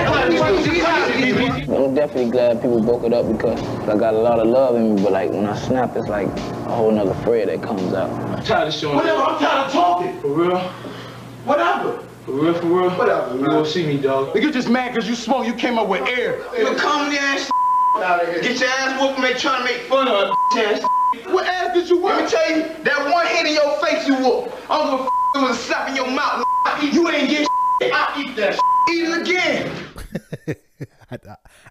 [1.87, 3.59] I'm definitely glad people broke it up because
[3.89, 6.27] I got a lot of love in me, but like when I snap, it's like
[6.27, 8.11] a whole nother Fred that comes out.
[8.11, 10.21] I'm tired of showing Whatever, I'm tired of talking.
[10.21, 10.59] For real?
[11.45, 12.10] Whatever.
[12.25, 12.89] For real, for real?
[12.91, 14.33] Whatever, You won't see me, dog.
[14.33, 16.37] Nigga just mad because you smoke, you came up with air.
[16.57, 17.51] You come there and
[18.03, 18.41] out of here.
[18.41, 20.83] Get your ass whooped and they trying to make fun of her ass.
[21.25, 22.05] What ass did you whoop?
[22.05, 22.31] Let me whip?
[22.31, 24.55] tell you, that one hit in your face you whooped.
[24.69, 26.45] I don't give a f- it was a slap in your mouth.
[26.81, 27.47] You ain't get
[27.81, 28.59] I eat that
[28.91, 30.57] Eat it again.
[31.11, 31.17] I,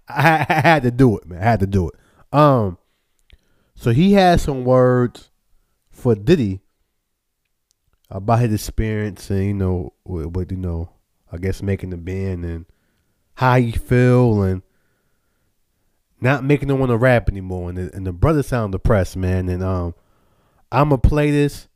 [0.08, 1.40] I, I had to do it, man.
[1.40, 1.94] I had to do it.
[2.32, 2.78] Um,
[3.74, 5.30] so he had some words
[5.90, 6.60] for Diddy
[8.10, 10.90] about his experience and you know what you know
[11.32, 12.66] I guess making the band and
[13.34, 14.62] how he feel and
[16.20, 17.70] not making them want to rap anymore.
[17.70, 19.48] And the, and the brother sound depressed, man.
[19.48, 19.94] And um,
[20.70, 21.68] I'm gonna play this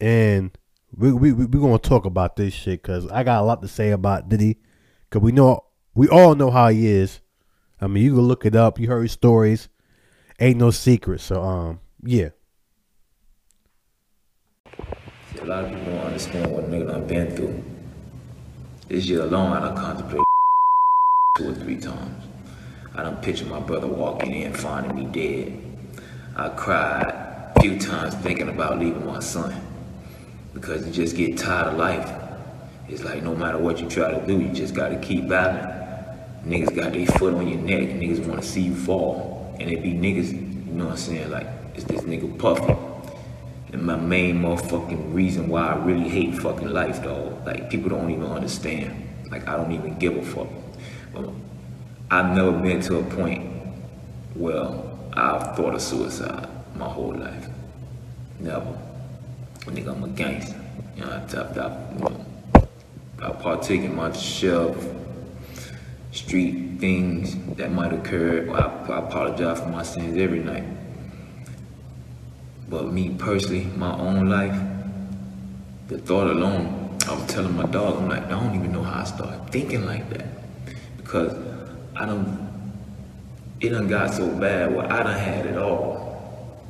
[0.00, 0.50] and
[0.96, 3.68] we we we we gonna talk about this shit because I got a lot to
[3.68, 4.58] say about Diddy.
[5.10, 7.20] Cause we know we all know how he is.
[7.80, 8.78] I mean, you can look it up.
[8.78, 9.68] You heard stories.
[10.40, 11.20] Ain't no secret.
[11.20, 12.30] So um, yeah.
[15.42, 17.64] A lot of people don't understand what nigga done been through.
[18.86, 20.24] This year alone, I done contemplated
[21.36, 22.24] two or three times.
[22.94, 25.60] I done pictured my brother walking in, finding me dead.
[26.36, 27.06] I cried
[27.56, 29.52] a few times thinking about leaving my son
[30.54, 32.08] because you just get tired of life.
[32.88, 35.74] It's like no matter what you try to do, you just gotta keep battling.
[36.46, 39.56] Niggas got their foot on your neck, niggas wanna see you fall.
[39.58, 42.91] And it be niggas, you know what I'm saying, like, it's this nigga Puffy.
[43.72, 47.46] And my main motherfucking reason why I really hate fucking life, dog.
[47.46, 49.08] Like people don't even understand.
[49.30, 50.48] Like I don't even give a fuck.
[52.10, 53.50] I've never been to a point
[54.34, 54.68] where
[55.14, 57.48] I've thought of suicide my whole life.
[58.38, 58.78] Never.
[59.60, 60.60] Nigga, I'm a gangster.
[60.96, 62.26] You know, I, I, I, you know,
[63.22, 64.74] I partake in my share
[66.10, 68.50] street things that might occur.
[68.50, 70.64] I, I apologize for my sins every night.
[72.72, 74.58] But me personally, my own life,
[75.88, 79.02] the thought alone, I was telling my dog, I'm like, I don't even know how
[79.02, 80.24] I started thinking like that.
[80.96, 81.36] Because
[81.94, 82.50] I don't,
[83.60, 86.64] it done got so bad where I done had it all.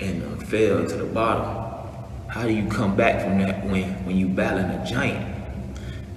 [0.00, 1.98] And uh, fell to the bottom.
[2.28, 5.26] How do you come back from that when, when you battling a giant?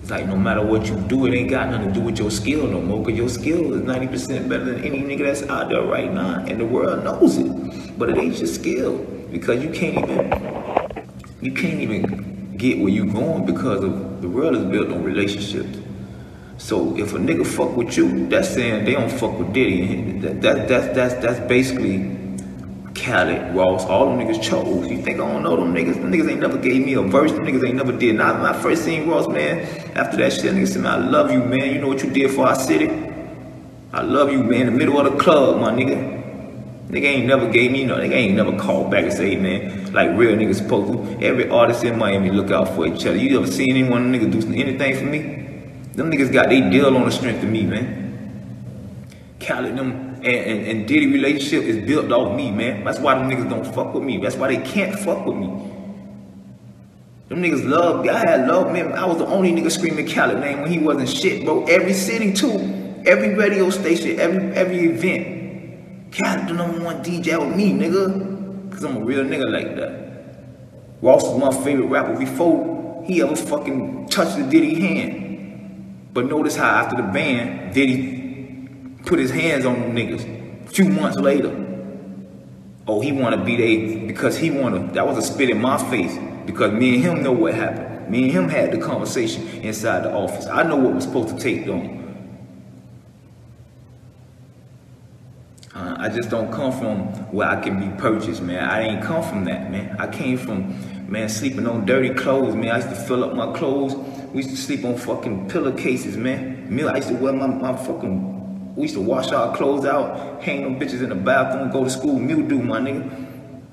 [0.01, 2.31] It's like no matter what you do, it ain't got nothing to do with your
[2.31, 5.83] skill no more, because your skill is 90% better than any nigga that's out there
[5.83, 7.90] right now, and the world knows it.
[8.01, 8.97] But it ain't your skill,
[9.31, 10.31] because you can't even,
[11.39, 15.77] you can't even get where you going because of the world is built on relationships.
[16.57, 20.17] So if a nigga fuck with you, that's saying they don't fuck with Diddy.
[20.17, 22.09] That, that, that's, that's, that's basically
[22.95, 24.89] Khaled, Ross, all them niggas chose.
[24.89, 26.01] You think I don't know them niggas?
[26.01, 27.31] Them niggas ain't never gave me a verse.
[27.31, 28.15] Them niggas ain't never did.
[28.15, 29.59] Now, when I first seen Ross, man,
[29.95, 31.71] after that shit, niggas said, man, I love you, man.
[31.71, 32.89] You know what you did for our city?
[33.93, 34.61] I love you, man.
[34.61, 36.20] In the middle of the club, my nigga.
[36.91, 40.09] Nigga ain't never gave me, no, nigga ain't never called back and say, man, like
[40.17, 41.25] real niggas supposed to.
[41.25, 43.15] Every artist in Miami look out for each other.
[43.15, 45.21] You ever seen anyone nigga do anything for me?
[45.93, 49.07] Them niggas got they deal on the strength of me, man.
[49.39, 52.83] Khaled, them and, and, and Diddy relationship is built off me, man.
[52.83, 54.17] That's why them niggas don't fuck with me.
[54.17, 55.47] That's why they can't fuck with me.
[57.29, 58.09] Them niggas love me.
[58.09, 58.91] I love, man.
[58.91, 61.63] I was the only nigga screaming Khaled name when he wasn't shit, bro.
[61.67, 62.51] Every city too.
[63.05, 65.40] Every radio station, every every event.
[66.11, 68.69] The number one DJ with me, nigga.
[68.71, 70.01] Cause I'm a real nigga like that.
[71.01, 76.09] Ross was my favorite rapper before he ever fucking touched the Diddy hand.
[76.13, 80.69] But notice how after the band, Diddy put his hands on them niggas.
[80.69, 81.57] Few months later.
[82.87, 86.17] Oh, he wanna be there because he wanna, that was a spit in my face.
[86.45, 88.09] Because me and him know what happened.
[88.09, 90.45] Me and him had the conversation inside the office.
[90.47, 92.00] I know what was supposed to take on.
[95.73, 98.67] Uh, I just don't come from where I can be purchased, man.
[98.69, 99.95] I ain't come from that, man.
[99.99, 102.71] I came from, man, sleeping on dirty clothes, man.
[102.71, 103.95] I used to fill up my clothes.
[104.33, 106.73] We used to sleep on fucking pillowcases, man.
[106.73, 110.43] Me, I used to wear my, my fucking, we used to wash our clothes out,
[110.43, 113.27] hang them bitches in the bathroom, go to school, mildew, my nigga.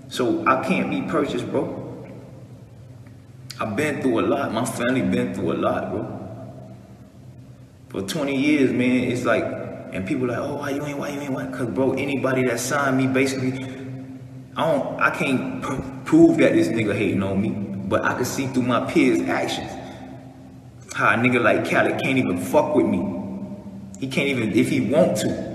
[0.09, 1.85] So I can't be purchased, bro.
[3.59, 4.53] I've been through a lot.
[4.53, 6.15] My family been through a lot, bro.
[7.89, 11.21] For 20 years, man, it's like, and people like, oh, why you ain't, why you
[11.21, 11.47] ain't, why?
[11.47, 13.53] Cause bro, anybody that signed me, basically,
[14.57, 15.75] I don't, I can't pr
[16.05, 19.71] prove that this nigga hating on me, but I can see through my peers' actions
[20.95, 22.99] how a nigga like Khaled can't even fuck with me.
[24.01, 25.49] He can't even, if he want to.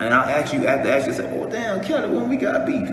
[0.00, 2.88] And I'll ask you after ask you, say, oh damn, Khaled, when we got beef?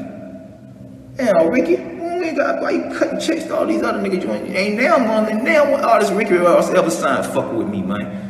[1.16, 4.24] Damn, Ricky, when we got, why you cutting checks to all these other niggas?
[4.24, 7.82] You ain't, ain't now, man, now what this Ricky Ross ever signed fuck with me,
[7.82, 8.25] man.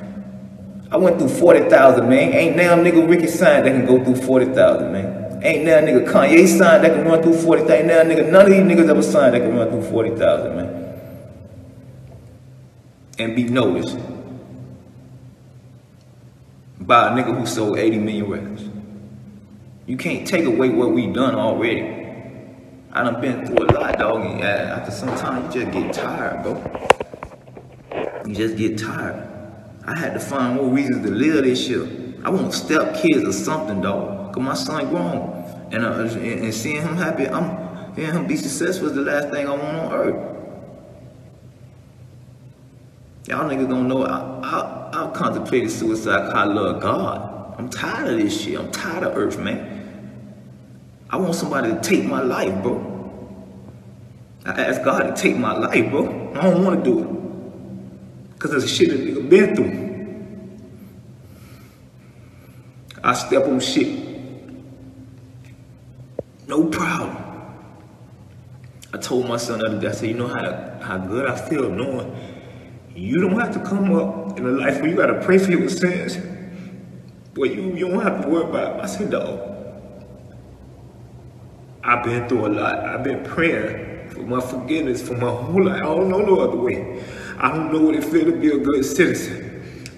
[0.91, 2.33] I went through 40,000, man.
[2.33, 5.41] Ain't now nigga Ricky signed that can go through 40,000, man.
[5.43, 7.75] Ain't now nigga Kanye signed that can run through 40,000.
[7.75, 10.81] Ain't now nigga, none of these niggas ever signed that can run through 40,000, man.
[13.17, 13.97] And be noticed
[16.79, 18.63] by a nigga who sold 80 million records.
[19.87, 22.05] You can't take away what we done already.
[22.91, 25.93] I done been through a lot, dog, and uh, after some time, you just get
[25.93, 28.23] tired, bro.
[28.25, 29.34] You just get tired.
[29.85, 31.87] I had to find more reasons to live this shit.
[32.23, 34.33] I want step kids or something, dog.
[34.33, 35.69] Cause my son grown.
[35.71, 39.47] And, uh, and seeing him happy, I'm seeing him be successful is the last thing
[39.47, 40.31] I want on earth.
[43.27, 47.55] Y'all niggas don't know I, I, I contemplated suicide cause I love God.
[47.57, 48.59] I'm tired of this shit.
[48.59, 49.75] I'm tired of earth, man.
[51.09, 52.91] I want somebody to take my life, bro.
[54.45, 56.33] I asked God to take my life, bro.
[56.35, 57.24] I don't want to do it.
[58.45, 59.73] Cause there's shit that nigga been through.
[63.03, 63.97] I step on shit.
[66.47, 67.17] No problem.
[68.93, 71.35] I told my son the other day, I said, you know how, how good I
[71.35, 72.15] feel knowing
[72.95, 75.67] you don't have to come up in a life where you gotta pray for your
[75.67, 76.19] sins.
[77.33, 78.83] Where you, you don't have to worry about it.
[78.83, 79.39] I said, dog,
[81.83, 82.79] I've been through a lot.
[82.81, 85.77] I've been praying for my forgiveness for my whole life.
[85.77, 87.03] I don't know no other way.
[87.37, 89.45] I don't know what it feels to be a good citizen.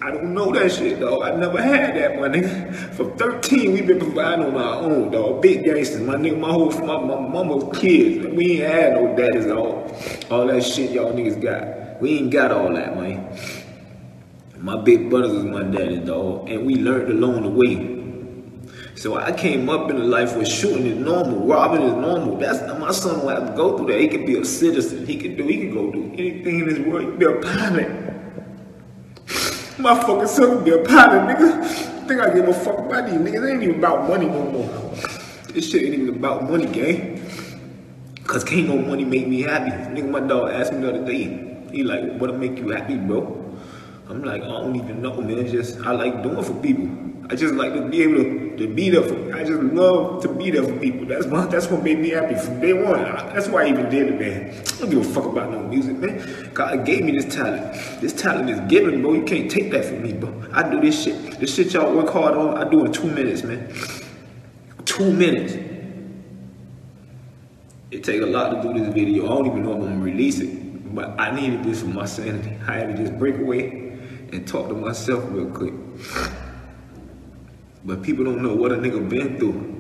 [0.01, 1.23] I don't know that shit, dog.
[1.23, 2.93] I never had that, my nigga.
[2.93, 5.41] For 13, we been providing on our own, dog.
[5.41, 6.39] Big gangsters, my nigga.
[6.39, 8.25] My whole, my, my mama's kids.
[8.27, 9.91] We ain't had no daddies, all,
[10.29, 12.01] all that shit y'all niggas got.
[12.01, 13.38] We ain't got all that, man.
[14.59, 16.49] My big brothers was my daddy, dog.
[16.49, 17.97] And we learned along the way.
[18.98, 22.36] So I came up in a life where shooting is normal, robbing is normal.
[22.38, 24.02] That's not my son don't have to go through that.
[24.02, 25.06] He can be a citizen.
[25.06, 25.45] He can do.
[25.45, 27.02] He can go do anything in this world.
[27.02, 27.89] He can be a pilot.
[29.78, 31.62] My fucking son can be a pilot, nigga.
[31.62, 33.48] I think I give a fuck about these niggas.
[33.48, 34.68] It ain't even about money no more.
[35.54, 37.22] This shit ain't even about money, gang.
[38.26, 39.70] Cause can't no money make me happy.
[39.93, 41.68] Nigga, my dog asked me the other day.
[41.72, 43.45] He like, what'll make you happy, bro?
[44.10, 45.38] I'm like, I don't even know, man.
[45.38, 47.08] It's just I like doing for people.
[47.30, 49.36] I just like to be able to, to be there for.
[49.36, 51.05] I just love to be there for people.
[51.05, 53.03] That's what that's what made me happy from day one.
[53.03, 54.51] I, that's why I even did it, man.
[54.55, 56.51] I don't give a fuck about no music, man.
[56.53, 57.73] God gave me this talent.
[57.99, 59.13] This talent is given, bro.
[59.13, 60.41] You can't take that from me, bro.
[60.53, 61.39] I do this shit.
[61.39, 63.73] This shit y'all work hard on, I do in two minutes, man.
[64.86, 65.53] Two minutes.
[67.91, 69.25] It take a lot to do this video.
[69.25, 72.05] I don't even know if I'm gonna release it, but I needed this for my
[72.05, 72.57] sanity.
[72.67, 73.97] I had to just break away
[74.32, 75.73] and talk to myself real quick.
[77.88, 79.73] But people don't know what a nigga been through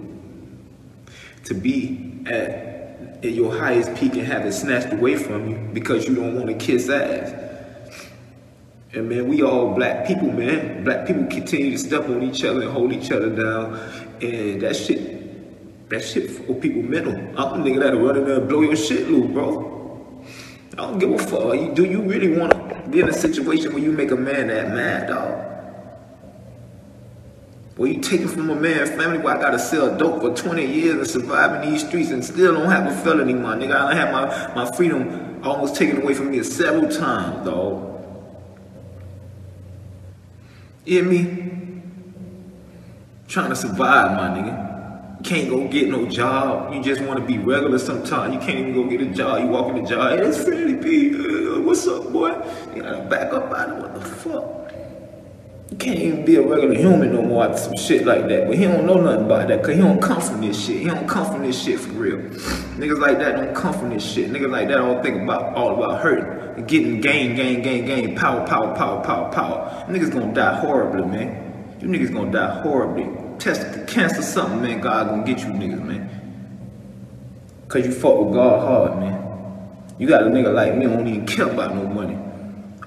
[1.43, 6.07] to be at, at your highest peak and have it snatched away from you because
[6.07, 7.33] you don't want to kiss ass.
[8.93, 10.85] And man, we all black people, man.
[10.85, 13.73] Black people continue to step on each other and hold each other down.
[14.21, 17.13] And that shit, that shit for people mental.
[17.37, 20.23] I'm the nigga that'll run in there and blow your shit loose, bro.
[20.71, 21.75] I don't give a fuck.
[21.75, 24.69] Do you really want to be in a situation where you make a man that
[24.69, 25.56] mad, dog?
[27.77, 30.95] Boy, you taking from a man family where I gotta sell dope for 20 years
[30.95, 33.75] and survive in these streets and still don't have a felony, my nigga.
[33.75, 37.83] I done had my, my freedom almost taken away from me several times, dog.
[40.85, 41.81] You hear me?
[43.27, 45.23] Trying to survive, my nigga.
[45.23, 46.73] Can't go get no job.
[46.73, 48.33] You just want to be regular sometimes.
[48.33, 49.41] You can't even go get a job.
[49.41, 51.13] You walk in the job, hey, it's Freddy P.
[51.13, 52.29] Uh, what's up, boy?
[52.75, 54.66] You gotta back up out of what the fuck?
[55.69, 58.47] You can't even be a regular human no more after some shit like that.
[58.47, 60.77] But he don't know nothing about that, cause he don't come from this shit.
[60.79, 62.17] He don't come from this shit for real.
[62.17, 64.31] Niggas like that don't come from this shit.
[64.31, 66.25] Niggas like that don't think about all about hurting
[66.57, 69.85] and getting gain, gain, gain, gain, power, power, power, power, power.
[69.89, 71.75] Niggas gonna die horribly, man.
[71.81, 73.09] You niggas gonna die horribly.
[73.37, 74.79] Test cancer something, man.
[74.79, 76.09] God gonna get you niggas, man.
[77.67, 79.93] Cause you fuck with God hard, man.
[79.99, 82.17] You got a nigga like me who don't even care about no money.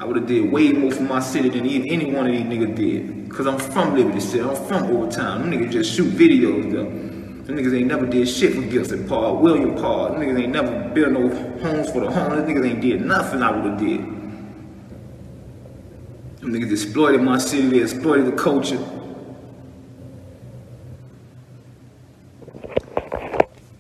[0.01, 2.45] I would have did way more for my city than even any one of these
[2.45, 3.31] niggas did.
[3.31, 5.43] Cause I'm from Liberty City, I'm from Overtown.
[5.43, 6.85] Them niggas just shoot videos though.
[6.85, 10.13] Them niggas ain't never did shit for Gibson Park, William Park.
[10.13, 11.29] Them niggas ain't never built no
[11.61, 12.47] homes for the homeless.
[12.47, 14.01] Them niggas ain't did nothing I would have did.
[16.41, 18.83] Them niggas exploited my city, they exploited the culture.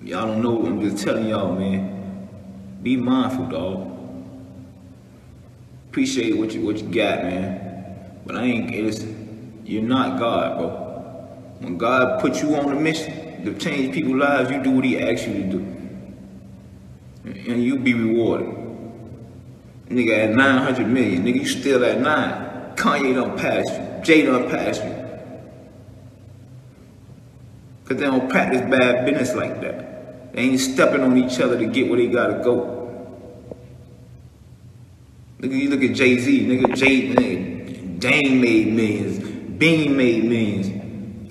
[0.02, 2.28] Y'all don't know, what I'm just telling y'all, man.
[2.82, 3.99] Be mindful, dog
[5.90, 8.22] appreciate what you what you got, man.
[8.24, 9.04] But I ain't it's
[9.64, 10.68] you're not God, bro.
[11.58, 15.00] When God put you on a mission to change people's lives, you do what he
[15.00, 15.58] asks you to do.
[17.24, 18.54] And you be rewarded.
[19.88, 22.76] Nigga at 900 million, nigga, you still at nine.
[22.76, 24.04] Kanye don't pass you.
[24.04, 24.94] Jay done passed you.
[27.84, 30.32] Cause they don't practice bad business like that.
[30.32, 32.79] They ain't stepping on each other to get where they gotta go.
[35.40, 39.18] Nigga, you look at Jay Z, nigga, Jay, nigga, Dame made millions,
[39.58, 40.66] Bean made millions.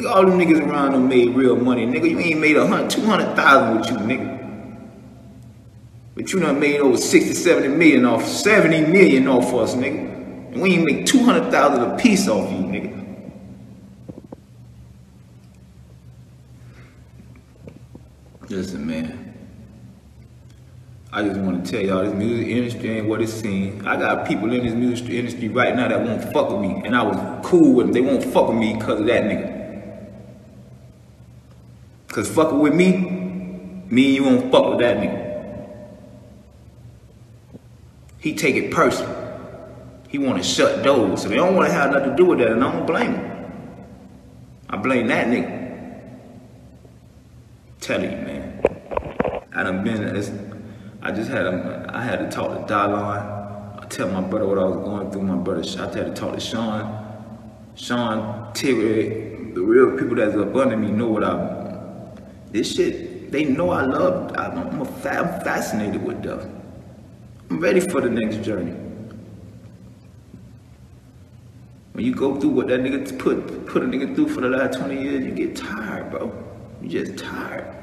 [0.04, 2.10] All them niggas around them made real money, nigga.
[2.10, 4.40] You ain't made a hundred, two hundred thousand with you, nigga.
[6.16, 10.54] But you done made over 60, 70 million off, 70 million off us, nigga.
[10.54, 12.96] And we ain't make 200,000 a piece off you, nigga.
[18.50, 19.29] Listen, man.
[21.12, 23.84] I just want to tell y'all, this music industry ain't what it seems.
[23.86, 26.96] I got people in this music industry right now that won't fuck with me, and
[26.96, 27.94] I was cool with them.
[27.94, 29.58] They won't fuck with me because of that nigga.
[32.10, 32.98] Cause fucking with me,
[33.90, 35.30] me and you won't fuck with that nigga.
[38.20, 39.16] He take it personal.
[40.10, 42.40] He want to shut doors, so they don't want to have nothing to do with
[42.40, 43.52] that, and I don't blame him.
[44.70, 45.58] I blame that nigga.
[47.80, 48.62] Telling you, man.
[49.54, 50.49] I done been.
[51.02, 53.82] I just had a, I had to talk to Dylon.
[53.82, 55.22] I tell my brother what I was going through.
[55.22, 57.06] My brother, I had to talk to Sean.
[57.76, 62.12] Sean, Terry, the real people that's up under me know what I.
[62.52, 64.36] This shit, they know I love.
[64.36, 66.46] I'm, I'm, a, I'm fascinated with death.
[67.50, 68.76] I'm ready for the next journey.
[71.94, 74.80] When you go through what that nigga put put a nigga through for the last
[74.80, 76.32] 20 years, you get tired, bro.
[76.82, 77.79] You just tired.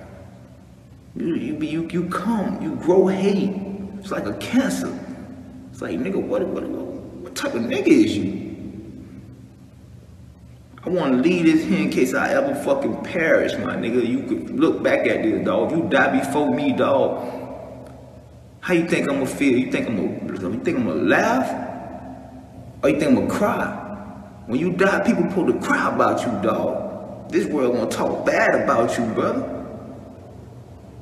[1.16, 3.54] You, you, you, you come, you grow hate.
[3.98, 4.98] It's like a cancer.
[5.72, 8.42] It's like, nigga, what, what, what type of nigga is you?
[10.84, 14.06] I want to leave this here in case I ever fucking perish, my nigga.
[14.06, 15.72] You could look back at this, dog.
[15.72, 17.32] You die before me, dog.
[18.60, 19.58] How you think I'm gonna feel?
[19.58, 21.50] You think I'm gonna, you think I'm gonna laugh?
[22.82, 23.82] Or you think I'm gonna cry?
[24.46, 27.32] When you die, people pull to cry about you, dog.
[27.32, 29.55] This world gonna talk bad about you, brother.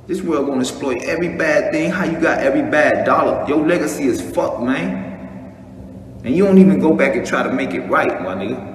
[0.07, 1.90] This world gonna exploit every bad thing.
[1.90, 3.48] How you got every bad dollar?
[3.48, 5.05] Your legacy is fucked, man.
[6.24, 8.72] And you don't even go back and try to make it right, my nigga.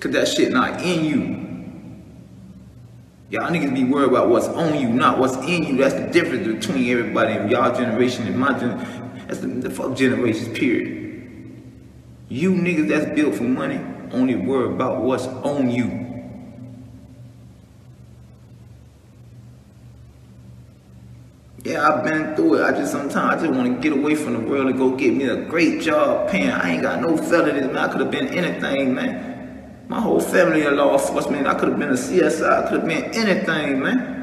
[0.00, 1.48] Cause that shit not in you.
[3.30, 5.76] Y'all niggas be worried about what's on you, not what's in you.
[5.76, 9.24] That's the difference between everybody in y'all generation and my generation.
[9.26, 10.96] That's the, the fuck generations, period.
[12.28, 13.80] You niggas that's built for money
[14.12, 16.07] only worry about what's on you.
[21.64, 22.62] Yeah, I've been through it.
[22.62, 25.12] I just sometimes I just want to get away from the world and go get
[25.12, 26.50] me a great job paying.
[26.50, 27.76] I ain't got no felonies, man.
[27.76, 29.86] I could have been anything, man.
[29.88, 31.48] My whole family in law enforcement.
[31.48, 32.64] I could have been a CSI.
[32.64, 34.14] I could have been anything, man.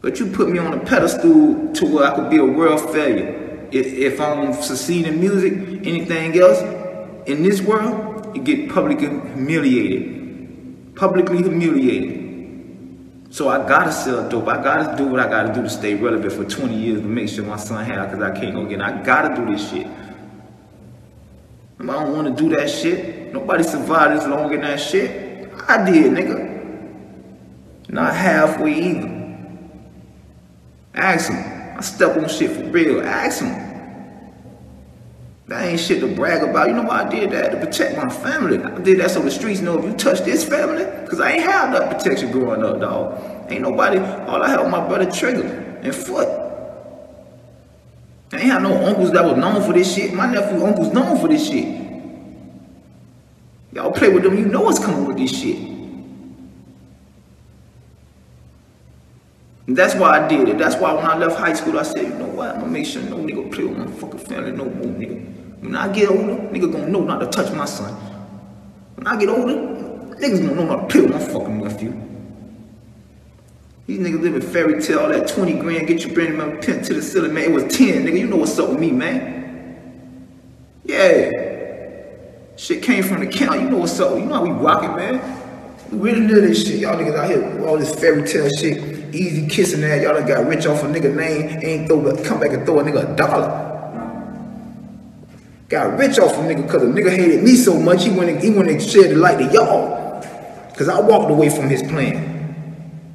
[0.00, 3.68] But you put me on a pedestal to where I could be a world failure.
[3.70, 5.52] If, if I'm succeeding in music,
[5.86, 6.60] anything else
[7.26, 10.96] in this world, you get publicly humiliated.
[10.96, 12.21] Publicly humiliated.
[13.32, 14.46] So I gotta sell dope.
[14.46, 17.30] I gotta do what I gotta do to stay relevant for 20 years to make
[17.30, 18.82] sure my son have, cause I can't go get.
[18.82, 19.86] I gotta do this shit.
[21.80, 23.32] I don't want to do that shit.
[23.32, 25.50] Nobody survived this long in that shit.
[25.66, 27.88] I did, nigga.
[27.88, 29.48] Not halfway either.
[30.94, 31.78] Ask him.
[31.78, 33.00] I step on shit for real.
[33.00, 33.71] Ask him.
[35.48, 36.68] That ain't shit to brag about.
[36.68, 37.50] You know why I did that?
[37.50, 38.62] To protect my family.
[38.62, 41.42] I did that so the streets know if you touch this family, because I ain't
[41.42, 43.50] have that protection growing up, dog.
[43.50, 45.44] Ain't nobody, all I had was my brother Trigger
[45.82, 46.28] and Foot.
[48.32, 50.14] I ain't have no uncles that was known for this shit.
[50.14, 51.82] My nephew uncle's known for this shit.
[53.72, 55.71] Y'all play with them, you know what's coming with this shit.
[59.66, 60.58] And that's why I did it.
[60.58, 62.50] That's why when I left high school, I said, you know what?
[62.50, 65.60] I'm gonna make sure no nigga play with my fucking family no more, nigga.
[65.60, 67.94] When I get older, nigga gonna know not to touch my son.
[68.96, 69.54] When I get older,
[70.16, 71.94] niggas gonna know not to play with my fucking nephew.
[73.86, 76.84] These niggas live in fairy tale, all that 20 grand, get your brand man pent
[76.86, 77.44] to the ceiling, man.
[77.44, 78.18] It was 10, nigga.
[78.18, 79.42] You know what's up with me, man.
[80.84, 81.30] Yeah.
[82.56, 83.60] Shit came from the count.
[83.60, 84.18] You know what's up.
[84.18, 85.20] You know how we rockin', man.
[85.90, 86.80] We really live this shit.
[86.80, 89.01] Y'all niggas out here all this fairy tale shit.
[89.12, 90.00] Easy kissing that.
[90.00, 91.60] Y'all done got rich off a nigga name.
[91.62, 93.68] Ain't throw come back and throw a nigga a dollar.
[95.68, 98.50] Got rich off a nigga because a nigga hated me so much he went he
[98.50, 100.22] went and shared the light to y'all.
[100.76, 102.32] Cause I walked away from his plan.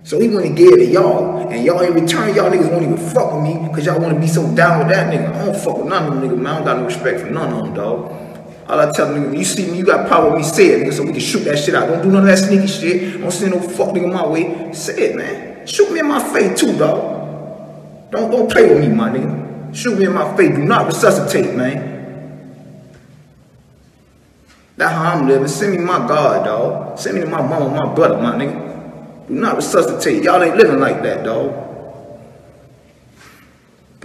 [0.04, 1.50] So he went and gave it to y'all.
[1.50, 4.20] And y'all in return, y'all niggas won't even fuck with me because y'all want to
[4.20, 5.34] be so down with that nigga.
[5.34, 6.48] I don't fuck with none of them niggas, man.
[6.48, 8.12] I don't got no respect for none of them, dog.
[8.70, 10.86] All I tell them, nigga, you see me, you got power with me, say it,
[10.86, 11.88] nigga, so we can shoot that shit out.
[11.88, 13.20] Don't do none of that sneaky shit.
[13.20, 14.74] Don't send no fuck nigga my way.
[14.74, 15.47] Say it, man.
[15.68, 18.10] Shoot me in my face too, dog.
[18.10, 19.76] Don't don't play with me, my nigga.
[19.76, 20.56] Shoot me in my face.
[20.56, 21.96] Do not resuscitate, man.
[24.78, 25.50] That's how I'm living.
[25.50, 26.98] Send me my God, dog.
[26.98, 29.28] Send me to my mama, my brother, my nigga.
[29.28, 30.24] Do not resuscitate.
[30.24, 31.52] Y'all ain't living like that, dog.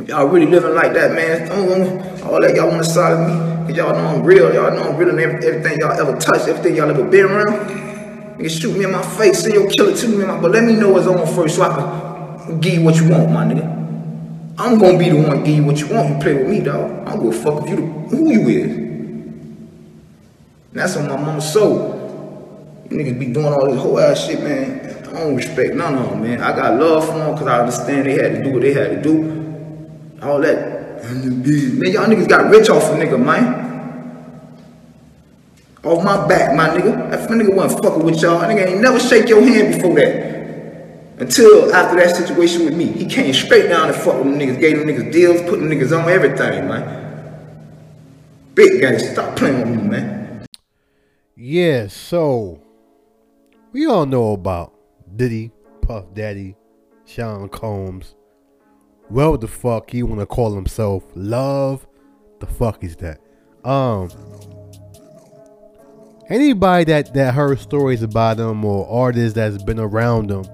[0.09, 1.49] Y'all really living like that, man.
[1.49, 4.53] Don't, all that y'all on the side of me, cause y'all know I'm real.
[4.53, 7.91] Y'all know I'm real and everything y'all ever touched, everything y'all ever been around.
[8.43, 10.90] Nigga, shoot me in my face, send your killer to me, but let me know
[10.90, 13.64] what's on first so I can give you what you want, my nigga.
[14.59, 16.09] I'm gonna be the one give you what you want.
[16.09, 17.07] You play with me, dog.
[17.07, 18.78] I don't give a fuck you who you is.
[20.72, 22.84] That's on my mama's soul.
[22.90, 24.88] You niggas be doing all this whole ass shit, man.
[25.09, 26.43] I don't respect none of them, man.
[26.43, 28.90] I got love for them because I understand they had to do what they had
[28.90, 30.18] to do.
[30.20, 31.05] All that.
[31.05, 33.72] Man, y'all niggas got rich off a nigga, man.
[35.85, 37.11] Off my back, my nigga.
[37.11, 38.41] That nigga wasn't fucking with y'all.
[38.41, 40.33] Nigga ain't never shake your hand before that.
[41.18, 42.87] Until after that situation with me.
[42.87, 45.68] He came straight down and fuck with them niggas, gave them niggas deals, put them
[45.68, 47.03] niggas on everything, man.
[48.55, 50.47] Big guy, stop playing with me, man.
[51.37, 52.61] Yeah, so
[53.72, 54.72] we all know about
[55.16, 56.55] Diddy, Puff Daddy,
[57.07, 58.14] Sean Combs.
[59.11, 61.05] Well, the fuck he wanna call himself?
[61.14, 61.87] Love?
[62.39, 63.20] The fuck is that?
[63.64, 64.11] Um,
[66.29, 70.45] anybody that that heard stories about them or artists that's been around them,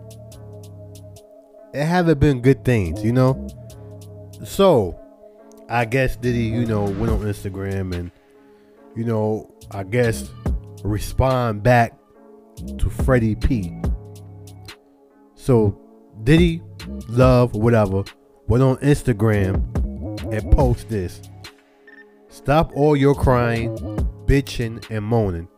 [1.75, 3.49] it haven't been good things, you know.
[4.45, 4.99] So,
[5.69, 8.11] I guess Diddy, you know, went on Instagram and,
[8.97, 10.31] you know, I guess
[10.83, 11.95] respond back
[12.79, 13.81] to Freddy P.
[15.35, 15.79] So
[16.25, 16.63] Diddy,
[17.09, 18.05] Love, whatever,
[18.49, 19.63] went on Instagram
[20.33, 21.21] and post this.
[22.29, 23.77] Stop all your crying,
[24.27, 25.49] bitching, and moaning.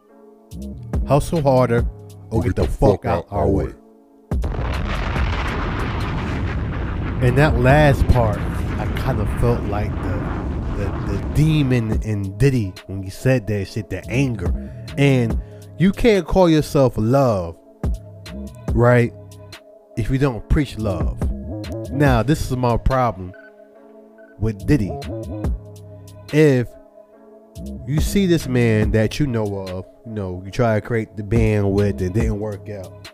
[1.07, 1.87] Hustle harder
[2.31, 3.73] or get the fuck out our way.
[7.23, 10.41] And that last part, I kind of felt like the
[10.81, 14.53] the, the demon in Diddy when he said that shit, the anger.
[14.97, 15.41] And
[15.79, 17.57] you can't call yourself love,
[18.73, 19.13] right?
[19.97, 21.19] If you don't preach love.
[21.91, 23.35] Now, this is my problem
[24.39, 24.93] with Diddy.
[26.33, 26.69] If
[27.87, 31.23] you see this man that you know of, you know, you try to create the
[31.23, 33.11] band with, it didn't work out.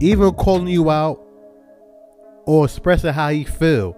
[0.00, 1.22] Even calling you out
[2.46, 3.96] or expressing how he feel.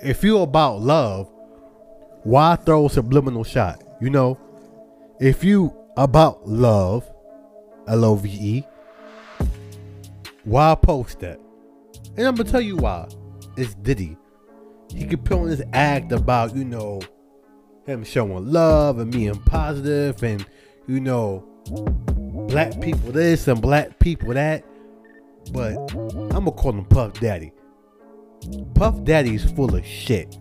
[0.00, 1.30] If you about love,
[2.22, 3.82] why throw a subliminal shot?
[4.00, 4.38] You know,
[5.20, 7.10] if you about love,
[7.88, 8.64] L O V E,
[10.44, 11.40] why post that?
[12.16, 13.08] And I'm gonna tell you why.
[13.56, 14.16] It's Diddy.
[14.94, 17.00] He could put on this act about, you know,
[17.90, 20.44] him showing love and being positive and,
[20.86, 21.44] you know,
[22.48, 24.64] black people this and black people that.
[25.52, 27.52] But I'm gonna call him Puff Daddy.
[28.74, 30.38] Puff Daddy's full of shit.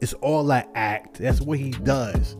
[0.00, 1.18] It's all that act.
[1.18, 2.36] That's what he does.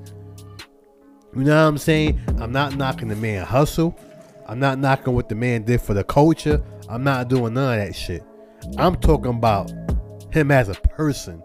[1.34, 2.20] You know what I'm saying?
[2.38, 3.98] I'm not knocking the man hustle.
[4.46, 6.62] I'm not knocking what the man did for the culture.
[6.88, 8.24] I'm not doing none of that shit.
[8.78, 9.70] I'm talking about
[10.32, 11.42] him as a person.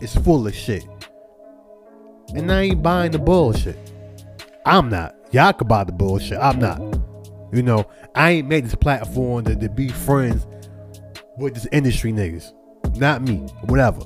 [0.00, 0.84] It's full of shit.
[2.34, 3.76] And I ain't buying the bullshit.
[4.66, 5.14] I'm not.
[5.32, 6.38] Y'all can buy the bullshit.
[6.38, 6.78] I'm not.
[7.52, 10.46] You know, I ain't made this platform to, to be friends
[11.38, 12.52] with this industry niggas.
[12.96, 13.38] Not me.
[13.62, 14.02] Whatever.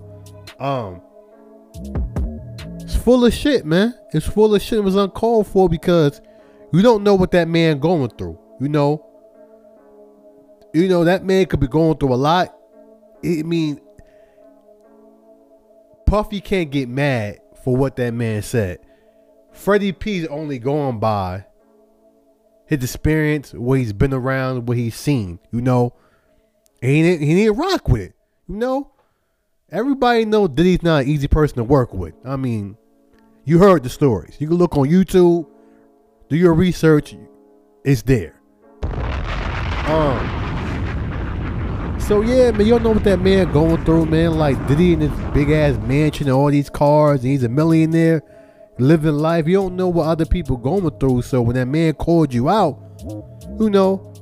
[0.61, 1.01] Um
[2.81, 3.95] It's full of shit, man.
[4.13, 4.79] It's full of shit.
[4.79, 6.21] It was uncalled for because
[6.73, 8.39] you don't know what that man going through.
[8.61, 9.05] You know.
[10.73, 12.55] You know, that man could be going through a lot.
[13.25, 13.81] I mean,
[16.07, 18.79] Puffy can't get mad for what that man said.
[19.53, 21.45] Freddy P's only going by
[22.67, 25.39] his experience, what he's been around, what he's seen.
[25.51, 25.95] You know,
[26.81, 28.15] he didn't, he didn't rock with it.
[28.49, 28.91] You know,
[29.71, 32.15] everybody know Diddy's not an easy person to work with.
[32.25, 32.77] I mean,
[33.45, 34.37] you heard the stories.
[34.39, 35.47] You can look on YouTube,
[36.29, 37.15] do your research.
[37.85, 38.41] It's there.
[39.87, 40.42] Um.
[42.07, 44.33] So yeah, man, you don't know what that man going through, man.
[44.33, 48.23] Like Diddy in his big ass mansion and all these cars, and he's a millionaire,
[48.79, 49.47] living life.
[49.47, 51.23] You don't know what other people going through.
[51.23, 52.79] So when that man called you out,
[53.59, 54.13] you know,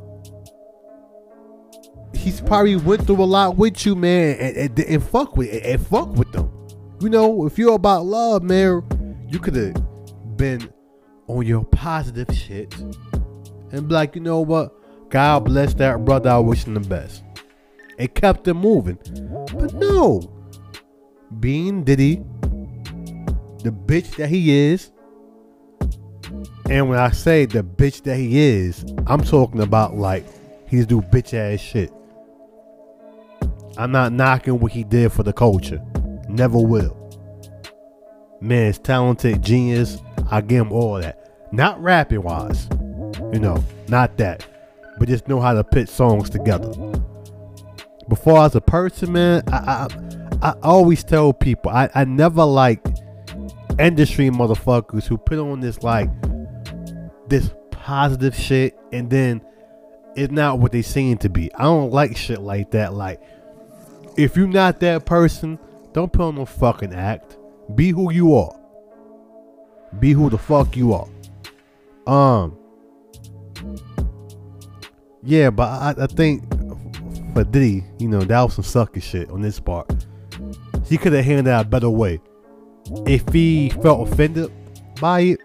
[2.15, 5.63] he's probably went through a lot with you, man, and, and, and fuck with and,
[5.63, 6.53] and fuck with them.
[7.01, 8.83] You know, if you're about love, man,
[9.27, 10.71] you could have been
[11.29, 12.77] on your positive shit
[13.73, 14.75] and be like, you know what?
[15.09, 16.31] God bless that brother.
[16.31, 17.25] I wish him the best.
[18.01, 18.99] It kept him moving.
[19.53, 20.23] But no.
[21.39, 22.17] Being Diddy,
[23.63, 24.91] the bitch that he is,
[26.71, 30.25] and when I say the bitch that he is, I'm talking about like
[30.67, 31.93] he's do bitch ass shit.
[33.77, 35.83] I'm not knocking what he did for the culture.
[36.27, 36.97] Never will.
[38.41, 39.99] Man is talented, genius.
[40.31, 41.53] I give him all that.
[41.53, 42.67] Not rapping wise.
[43.33, 44.47] You know, not that.
[44.99, 46.73] But just know how to put songs together.
[48.11, 49.87] Before as a person, man, I,
[50.43, 52.85] I, I always tell people I, I never like
[53.79, 56.11] industry motherfuckers who put on this like
[57.29, 59.41] this positive shit and then
[60.17, 61.55] it's not what they seem to be.
[61.55, 62.95] I don't like shit like that.
[62.95, 63.23] Like,
[64.17, 65.59] if you're not that person,
[65.93, 67.39] don't put on no fucking act.
[67.75, 68.59] Be who you are.
[70.01, 71.09] Be who the fuck you are.
[72.07, 72.57] Um.
[75.23, 76.43] Yeah, but I, I think
[77.33, 80.07] for Diddy, you know, that was some sucker shit on this part.
[80.87, 82.21] He could have handled that a better way.
[83.07, 84.53] If he felt offended
[85.01, 85.41] by it,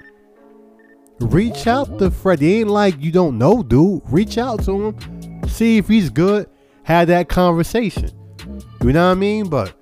[1.19, 2.55] reach out to Freddie.
[2.55, 4.01] Ain't like you don't know, dude.
[4.05, 6.49] Reach out to him, see if he's good.
[6.83, 8.11] Have that conversation.
[8.83, 9.49] You know what I mean?
[9.49, 9.73] But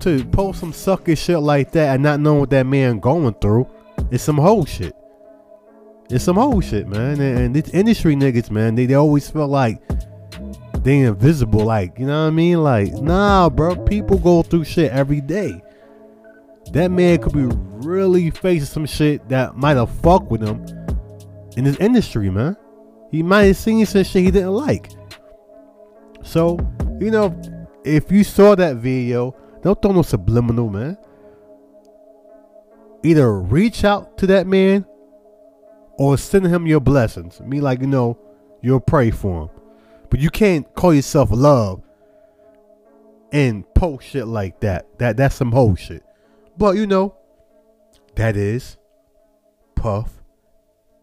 [0.00, 3.68] to post some sucker shit like that and not knowing what that man going through,
[4.10, 4.94] it's some whole shit.
[6.10, 7.20] It's some whole shit, man.
[7.20, 9.82] And, and these industry niggas, man, they, they always feel like
[10.86, 11.64] they invisible.
[11.64, 12.62] Like, you know what I mean?
[12.62, 13.74] Like, nah, bro.
[13.74, 15.60] People go through shit every day.
[16.72, 17.48] That man could be
[17.86, 20.64] really facing some shit that might have fucked with him
[21.56, 22.56] in this industry, man.
[23.10, 24.90] He might have seen some shit he didn't like.
[26.22, 26.56] So,
[27.00, 27.36] you know,
[27.84, 30.96] if you saw that video, don't throw no subliminal, man.
[33.02, 34.86] Either reach out to that man
[35.98, 37.40] or send him your blessings.
[37.40, 38.16] Me like, you know,
[38.62, 39.50] you'll pray for him.
[40.10, 41.82] But you can't call yourself love
[43.32, 44.98] and post shit like that.
[44.98, 46.04] That that's some whole shit.
[46.56, 47.14] But you know,
[48.14, 48.76] that is
[49.74, 50.10] Puff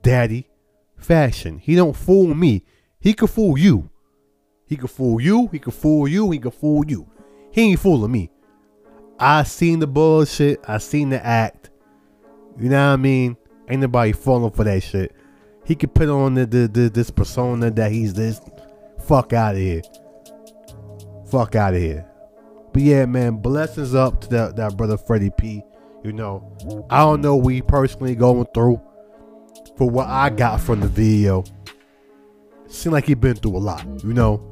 [0.01, 0.49] Daddy
[0.97, 1.59] fashion.
[1.59, 2.65] He don't fool me.
[2.99, 3.89] He could fool you.
[4.65, 5.49] He could fool you.
[5.51, 6.31] He could fool you.
[6.31, 7.07] He could fool you.
[7.51, 8.31] He ain't fooling me.
[9.19, 10.63] I seen the bullshit.
[10.67, 11.69] I seen the act.
[12.59, 13.37] You know what I mean?
[13.69, 15.15] Ain't nobody falling for that shit.
[15.65, 18.41] He could put on the, the, the this persona that he's this.
[19.07, 19.81] Fuck out of here.
[21.29, 22.05] Fuck out of here.
[22.71, 25.61] But yeah, man, blessings up to that, that brother Freddy P.
[26.03, 28.81] You know, I don't know he personally going through.
[29.77, 31.43] For what I got from the video,
[32.67, 34.49] seemed like he been through a lot, you know.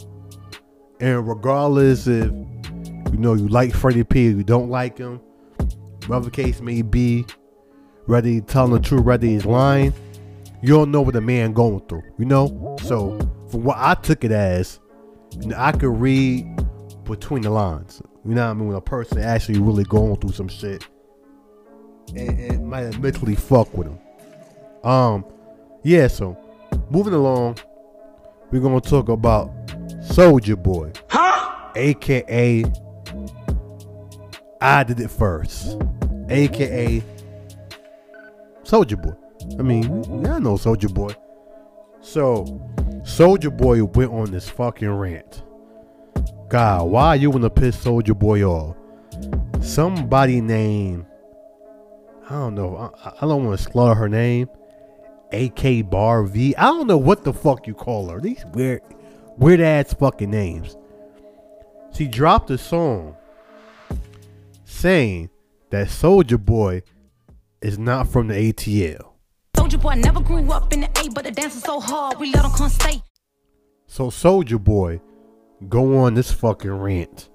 [0.99, 5.20] And regardless if you know you like Freddy P, you don't like him,
[6.08, 7.26] whatever case may be,
[8.06, 9.93] whether he's telling the truth, whether he's lying,
[10.62, 12.78] you don't know what the man going through, you know.
[12.84, 13.20] So
[13.52, 14.80] from what I took it as,
[15.56, 16.45] I could read
[17.04, 18.02] between the lines.
[18.26, 18.68] You know what I mean?
[18.68, 20.88] When a person actually really going through some shit,
[22.16, 23.99] and it might have mentally fuck with them.
[24.89, 25.26] Um,
[25.84, 26.08] yeah.
[26.08, 26.38] So
[26.89, 27.58] moving along,
[28.52, 29.52] we're gonna talk about
[30.02, 31.72] Soulja Boy, huh?
[31.76, 32.66] AKA
[34.62, 35.82] I did it first,
[36.30, 37.04] AKA
[38.64, 39.16] Soulja Boy.
[39.58, 39.84] I mean,
[40.24, 41.16] y'all know Soulja Boy.
[42.02, 42.45] So,
[43.04, 45.43] Soulja Boy went on this fucking rant.
[46.49, 48.76] God, why are you wanna piss Soulja Boy off?
[49.62, 51.06] Somebody named
[52.32, 52.78] I don't know.
[52.78, 54.47] I, I don't want to slaughter her name.
[55.34, 56.56] Akbar V.
[56.56, 58.22] I don't know what the fuck you call her.
[58.22, 58.82] These weird,
[59.38, 60.78] weird ass fucking names.
[61.93, 63.18] She dropped a song
[64.64, 65.30] saying
[65.72, 66.84] that Soulja Boy
[67.62, 69.11] is not from the ATL.
[69.72, 72.43] Soulja Boy never grew up in the A, but the dancing so hard, we let
[72.43, 73.01] him come stay.
[73.88, 74.99] So Soulja Boy
[75.69, 77.30] go on this fucking rant.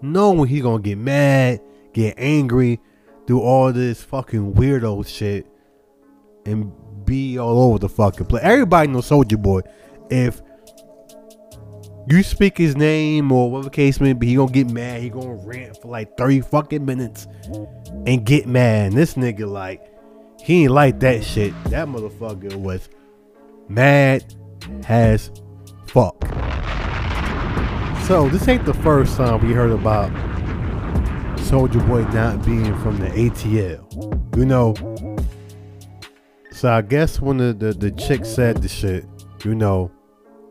[0.00, 1.60] Knowing he gonna get mad,
[1.92, 2.80] get angry,
[3.26, 5.46] do all this fucking weirdo shit,
[6.46, 6.72] and
[7.04, 8.42] be all over the fucking place.
[8.42, 9.60] Everybody knows Soulja Boy.
[10.08, 10.40] If
[12.08, 15.02] you speak his name or whatever case may be, he gonna get mad.
[15.02, 17.26] He gonna rant for like 30 fucking minutes
[18.06, 18.86] and get mad.
[18.86, 19.91] And this nigga like,
[20.42, 21.54] he ain't like that shit.
[21.64, 22.88] That motherfucker was
[23.68, 24.34] mad
[24.88, 25.30] as
[25.86, 26.20] fuck.
[28.06, 30.10] So this ain't the first time we heard about
[31.38, 34.36] Soulja Boy not being from the ATL.
[34.36, 34.74] You know.
[36.50, 39.04] So I guess when the, the, the chick said the shit,
[39.44, 39.90] you know,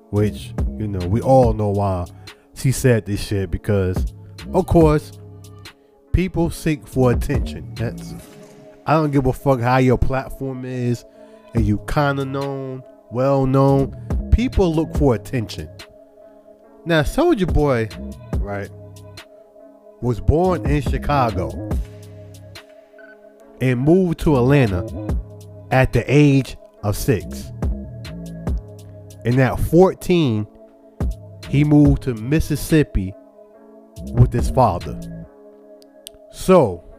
[0.10, 2.06] which, you know, we all know why
[2.54, 4.14] she said this shit because
[4.54, 5.20] of course
[6.14, 7.74] people seek for attention.
[7.76, 8.14] That's
[8.92, 11.06] I don't give a fuck how your platform is
[11.54, 13.96] and you kinda known, well known.
[14.34, 15.70] People look for attention.
[16.84, 17.88] Now Soulja Boy,
[18.40, 18.70] right,
[20.02, 21.70] was born in Chicago
[23.62, 24.84] and moved to Atlanta
[25.72, 27.50] at the age of six.
[29.24, 30.46] And at 14,
[31.48, 33.14] he moved to Mississippi
[34.12, 35.00] with his father.
[36.34, 36.91] So,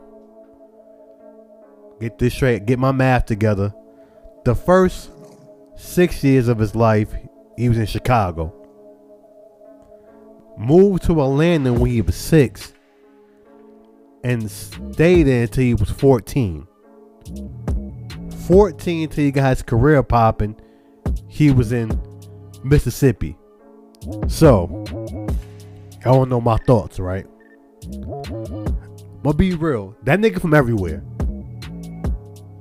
[2.02, 3.72] get this straight, get my math together.
[4.44, 5.10] The first
[5.76, 7.14] six years of his life,
[7.56, 8.52] he was in Chicago.
[10.58, 12.72] Moved to Atlanta when he was six
[14.24, 16.66] and stayed there until he was 14.
[18.46, 20.56] 14 till he got his career popping,
[21.28, 22.00] he was in
[22.64, 23.36] Mississippi.
[24.26, 24.84] So,
[26.00, 27.26] I don't know my thoughts, right?
[29.22, 31.04] But be real, that nigga from everywhere.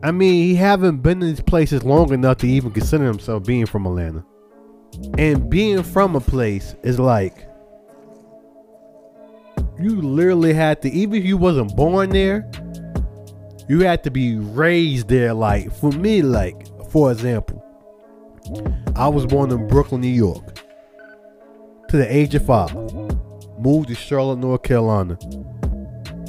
[0.03, 3.65] I mean, he haven't been in these places long enough to even consider himself being
[3.65, 4.25] from Atlanta.
[5.17, 7.47] And being from a place is like
[9.79, 12.49] you literally had to even if you wasn't born there,
[13.69, 15.33] you had to be raised there.
[15.33, 17.63] Like for me, like for example,
[18.95, 20.59] I was born in Brooklyn, New York.
[21.89, 22.73] To the age of five,
[23.59, 25.17] moved to Charlotte, North Carolina.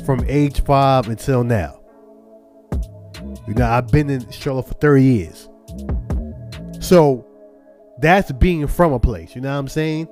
[0.05, 1.82] From age five until now.
[3.53, 5.49] You know, I've been in Charlotte for 30 years.
[6.81, 7.27] So
[7.99, 9.35] that's being from a place.
[9.35, 10.09] You know what I'm saying?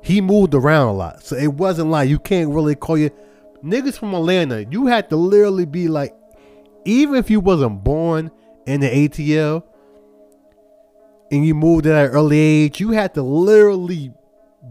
[0.00, 1.24] He moved around a lot.
[1.24, 3.10] So it wasn't like you can't really call you
[3.64, 4.64] niggas from Atlanta.
[4.70, 6.14] You had to literally be like,
[6.84, 8.30] even if you wasn't born
[8.64, 9.64] in the ATL
[11.32, 14.12] and you moved at an early age, you had to literally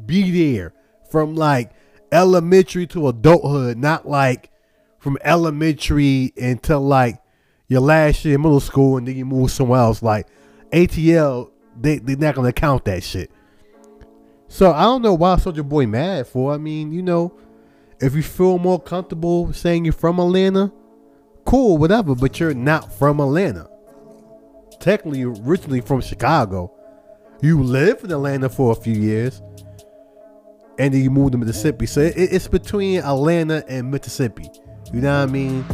[0.05, 0.74] be there
[1.12, 1.72] from like
[2.14, 4.49] elementary to adulthood, not like
[4.97, 7.20] from elementary until like
[7.68, 10.01] your last year in middle school and then you move somewhere else.
[10.01, 10.28] Like
[10.72, 13.32] ATL, they they're not gonna count that shit.
[14.47, 16.53] So I don't know why Soulja Boy mad for.
[16.53, 17.38] I mean, you know,
[17.99, 20.72] if you feel more comfortable saying you're from Atlanta,
[21.45, 22.15] cool, whatever.
[22.15, 23.70] But you're not from Atlanta.
[24.80, 26.74] Technically, originally from Chicago.
[27.41, 29.43] You lived in Atlanta for a few years,
[30.80, 31.86] and then you moved to Mississippi.
[31.86, 34.49] So it, it's between Atlanta and Mississippi.
[34.91, 35.65] You know what I mean?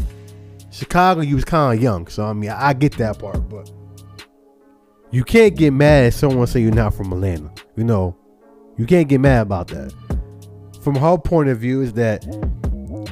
[0.74, 3.71] Chicago, you was kind of young, so I mean, I get that part, but
[5.11, 7.51] you can't get mad if someone say you're not from Atlanta.
[7.76, 8.17] You know,
[8.78, 9.93] you can't get mad about that.
[10.82, 12.26] From her point of view, is that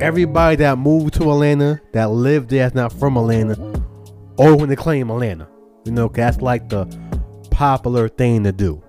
[0.01, 3.53] everybody that moved to Atlanta, that lived there, is not from Atlanta,
[4.37, 5.47] or when they claim Atlanta.
[5.85, 6.85] You know, that's like the
[7.51, 8.81] popular thing to do.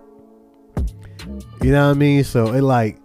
[1.62, 2.24] You know what I mean?
[2.24, 2.96] So it like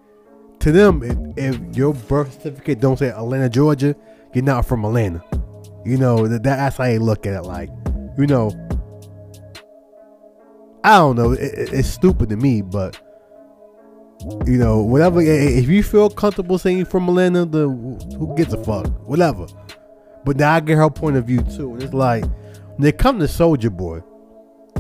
[0.60, 3.98] to them, if, if your birth certificate don't say Atlanta, Georgia,
[4.34, 5.22] you're not from Atlanta.
[5.88, 7.44] You know that that's how they look at it.
[7.44, 7.70] Like,
[8.18, 8.52] you know,
[10.84, 11.32] I don't know.
[11.32, 13.00] It, it- it's stupid to me, but
[14.46, 15.22] you know, whatever.
[15.22, 18.88] If you feel comfortable saying from Atlanta, the who gives a fuck?
[19.08, 19.48] Whatever.
[20.26, 21.74] But now I get her point of view too.
[21.74, 24.02] And it's like when they come to Soulja Boy,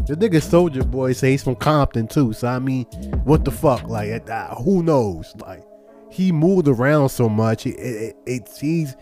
[0.08, 2.34] the nigga Soulja Boy say he's from Compton too.
[2.34, 2.86] So I mean,
[3.24, 3.84] what the fuck?
[3.88, 5.34] Like, uh, who knows?
[5.39, 5.64] Like,
[6.12, 7.66] he moved around so much.
[7.66, 8.95] It, it, it's he's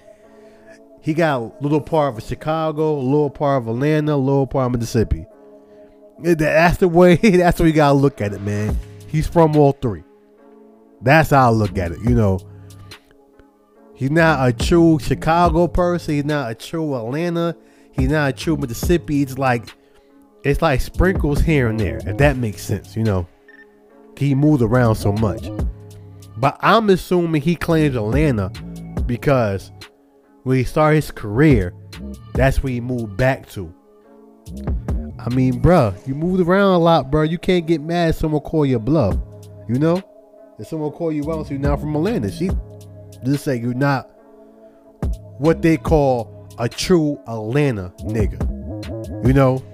[1.05, 4.65] he got a little part of Chicago, a little part of Atlanta, a little part
[4.65, 5.27] of Mississippi.
[6.17, 7.15] That's the way.
[7.23, 8.75] That's what you gotta look at it, man.
[9.07, 10.03] He's from all three.
[11.01, 11.99] That's how I look at it.
[11.99, 12.39] You know,
[13.93, 16.15] He's not a true Chicago person.
[16.15, 17.55] He's not a true Atlanta.
[17.91, 19.21] He's not a true Mississippi.
[19.21, 19.73] It's like
[20.43, 23.27] it's like sprinkles here and there, if that makes sense, you know.
[24.17, 25.49] He moves around so much.
[26.37, 28.49] But I'm assuming he claims Atlanta
[29.05, 29.71] because
[30.45, 31.73] when he started his career,
[32.35, 33.73] that's where he moved back to.
[35.17, 37.27] I mean, bruh, you moved around a lot, bruh.
[37.27, 39.17] You can't get mad if someone call you bluff.
[39.67, 40.03] You know?
[40.59, 42.31] If someone call you out, so you're from Atlanta.
[42.31, 42.51] She
[43.23, 44.07] just say you're not
[45.39, 49.25] what they call a true Atlanta nigga.
[49.25, 49.65] You know?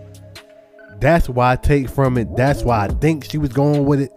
[1.02, 2.34] That's why I take from it.
[2.38, 4.14] That's why I think she was going with it.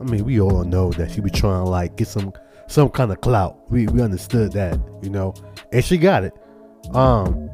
[0.00, 2.32] I mean, we all know that she was trying to like get some
[2.66, 3.70] some kind of clout.
[3.70, 5.34] We we understood that, you know,
[5.72, 6.34] and she got it.
[6.94, 7.50] Um,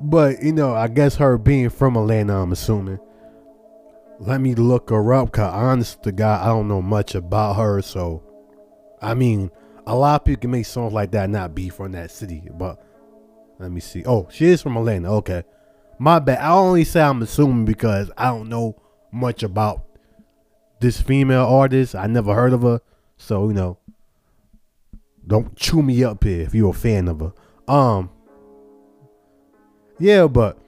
[0.00, 2.98] but you know, I guess her being from Atlanta, I'm assuming.
[4.18, 7.80] Let me look her up, cause honest to God, I don't know much about her.
[7.80, 8.22] So,
[9.00, 9.50] I mean,
[9.86, 12.46] a lot of people can make songs like that, not be from that city.
[12.52, 12.84] But
[13.58, 14.04] let me see.
[14.04, 15.10] Oh, she is from Atlanta.
[15.14, 15.42] Okay,
[15.98, 16.38] my bad.
[16.38, 18.76] I only say I'm assuming because I don't know
[19.10, 19.84] much about
[20.80, 21.94] this female artist.
[21.94, 22.80] I never heard of her.
[23.16, 23.78] So, you know,
[25.30, 27.32] don't chew me up here if you're a fan of her.
[27.72, 28.10] Um
[29.98, 30.58] Yeah, but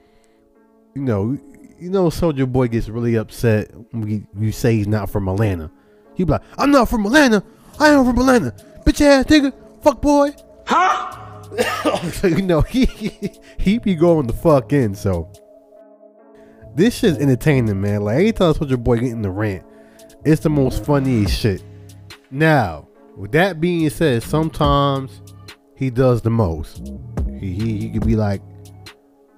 [0.95, 1.37] you know,
[1.79, 5.69] you know Soulja Boy gets really upset when you say he's not from Atlanta.
[6.15, 7.43] He be like, I'm not from Atlanta.
[7.79, 8.55] I am from Atlanta.
[8.85, 9.53] Bitch ass nigga,
[9.83, 10.31] fuck boy.
[10.65, 11.19] Huh?
[12.13, 12.85] so you know he
[13.59, 15.31] he be going the fuck in, so
[16.75, 18.03] this shit's entertaining, man.
[18.03, 19.65] Like every time Soulja Boy get in the rant,
[20.23, 21.63] it's the most funniest shit.
[22.31, 25.21] Now, with that being said, sometimes
[25.75, 26.93] he does the most.
[27.39, 28.41] He he, he could be like,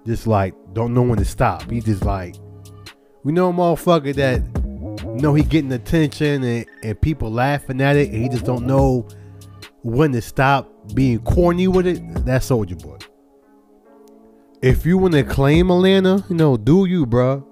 [0.06, 1.70] just like don't know when to stop.
[1.70, 2.36] He just like,
[3.24, 4.42] we know motherfucker that
[5.22, 9.08] know he getting attention and, and people laughing at it, and he just don't know
[9.82, 12.02] when to stop being corny with it.
[12.26, 12.98] That's Soulja Boy.
[14.62, 17.44] If you want to claim Atlanta, you know, do you, bruh.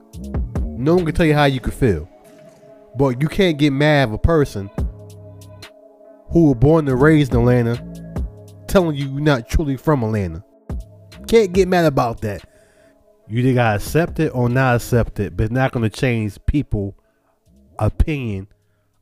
[0.64, 2.10] No one can tell you how you could feel.
[2.98, 4.70] But you can't get mad at a person
[6.34, 7.76] who were born and raised in Atlanta
[8.68, 10.44] telling you you're not truly from Atlanta.
[11.28, 12.44] Can't get mad about that.
[13.28, 16.98] You either gotta accept it or not accept it, but it's not gonna change people'
[17.78, 18.48] opinion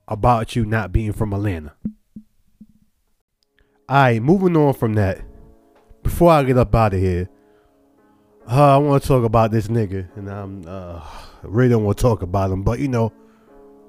[0.07, 1.73] about you not being from Atlanta.
[3.89, 5.21] Alright, moving on from that.
[6.03, 7.29] Before I get up out of here,
[8.49, 11.01] uh, I want to talk about this nigga, and I'm uh,
[11.43, 13.13] really don't want to talk about him, but you know,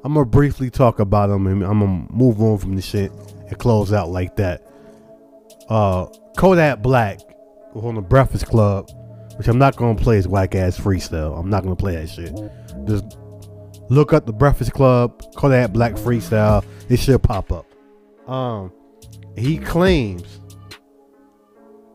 [0.05, 3.13] I'm gonna briefly talk about him, and I'm gonna move on from the shit
[3.49, 4.67] and close out like that.
[5.69, 7.21] Uh, Kodak Black
[7.75, 8.91] was on the Breakfast Club,
[9.37, 11.39] which I'm not gonna play his whack ass freestyle.
[11.39, 12.35] I'm not gonna play that shit.
[12.87, 13.17] Just
[13.91, 16.65] look up the Breakfast Club, Kodak Black freestyle.
[16.89, 17.67] It should pop up.
[18.29, 18.73] Um,
[19.37, 20.41] he claims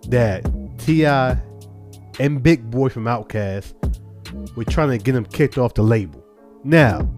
[0.08, 0.49] that
[0.80, 1.38] T.I.
[2.20, 3.74] and Big Boi from Outkast
[4.55, 6.24] were trying to get him kicked off the label.
[6.64, 7.10] Now,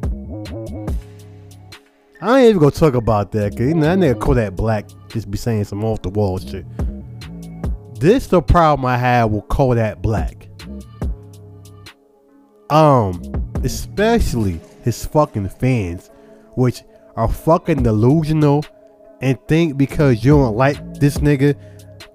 [2.22, 5.32] I ain't even gonna talk about that because you know, that nigga Kodak Black just
[5.32, 6.65] be saying some off the wall shit.
[7.99, 10.47] This the problem I have with Kodak Black.
[12.70, 13.22] Um,
[13.63, 16.09] especially his fucking fans,
[16.55, 16.84] which
[17.15, 18.65] are fucking delusional
[19.22, 21.57] and think because you don't like this nigga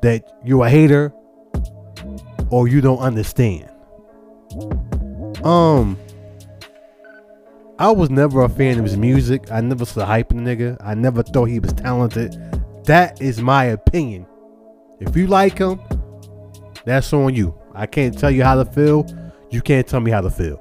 [0.02, 1.12] that you're a hater
[2.50, 3.70] or you don't understand.
[5.44, 5.98] Um,
[7.84, 9.52] I was never a fan of his music.
[9.52, 10.78] I never saw hype in the nigga.
[10.80, 12.32] I never thought he was talented.
[12.84, 14.26] That is my opinion.
[15.00, 15.78] If you like him,
[16.86, 17.54] that's on you.
[17.74, 19.04] I can't tell you how to feel.
[19.50, 20.58] You can't tell me how to feel.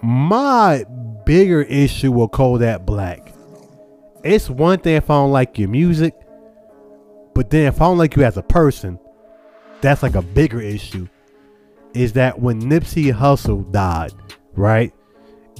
[0.00, 0.84] My
[1.26, 3.34] bigger issue with Kodak Black.
[4.22, 6.14] It's one thing if I don't like your music,
[7.34, 8.96] but then if I don't like you as a person,
[9.80, 11.08] that's like a bigger issue.
[11.94, 14.12] Is that when Nipsey Hussle died,
[14.52, 14.94] right?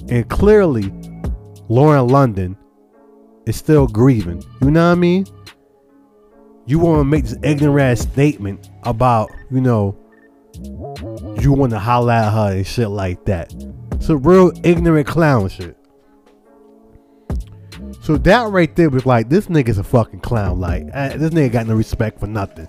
[0.09, 0.91] And clearly,
[1.69, 2.57] Lauren London
[3.45, 4.43] is still grieving.
[4.61, 5.25] You know what I mean?
[6.65, 9.97] You want to make this ignorant statement about, you know,
[11.39, 13.53] you want to holler at her and shit like that.
[13.93, 15.77] It's a real ignorant clown shit.
[18.01, 20.59] So that right there was like, this nigga's a fucking clown.
[20.59, 22.67] Like, uh, this nigga got no respect for nothing.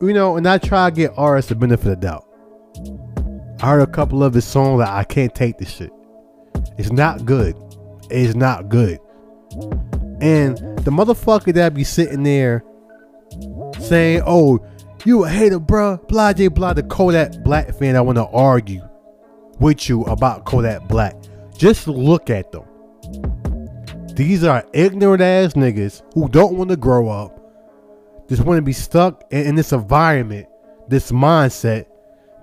[0.00, 2.28] You know, and I try to get RS the benefit of the doubt.
[3.64, 5.90] I heard a couple of his songs that I can't take this shit.
[6.76, 7.56] It's not good.
[8.10, 8.98] It's not good.
[10.20, 12.62] And the motherfucker that be sitting there
[13.80, 14.58] saying, "Oh,
[15.06, 16.74] you a hater, bruh," blah blah blah.
[16.74, 18.82] The Kodak Black fan, I want to argue
[19.60, 21.16] with you about Kodak Black.
[21.56, 22.64] Just look at them.
[24.14, 27.40] These are ignorant ass niggas who don't want to grow up.
[28.28, 30.48] Just want to be stuck in, in this environment,
[30.88, 31.86] this mindset.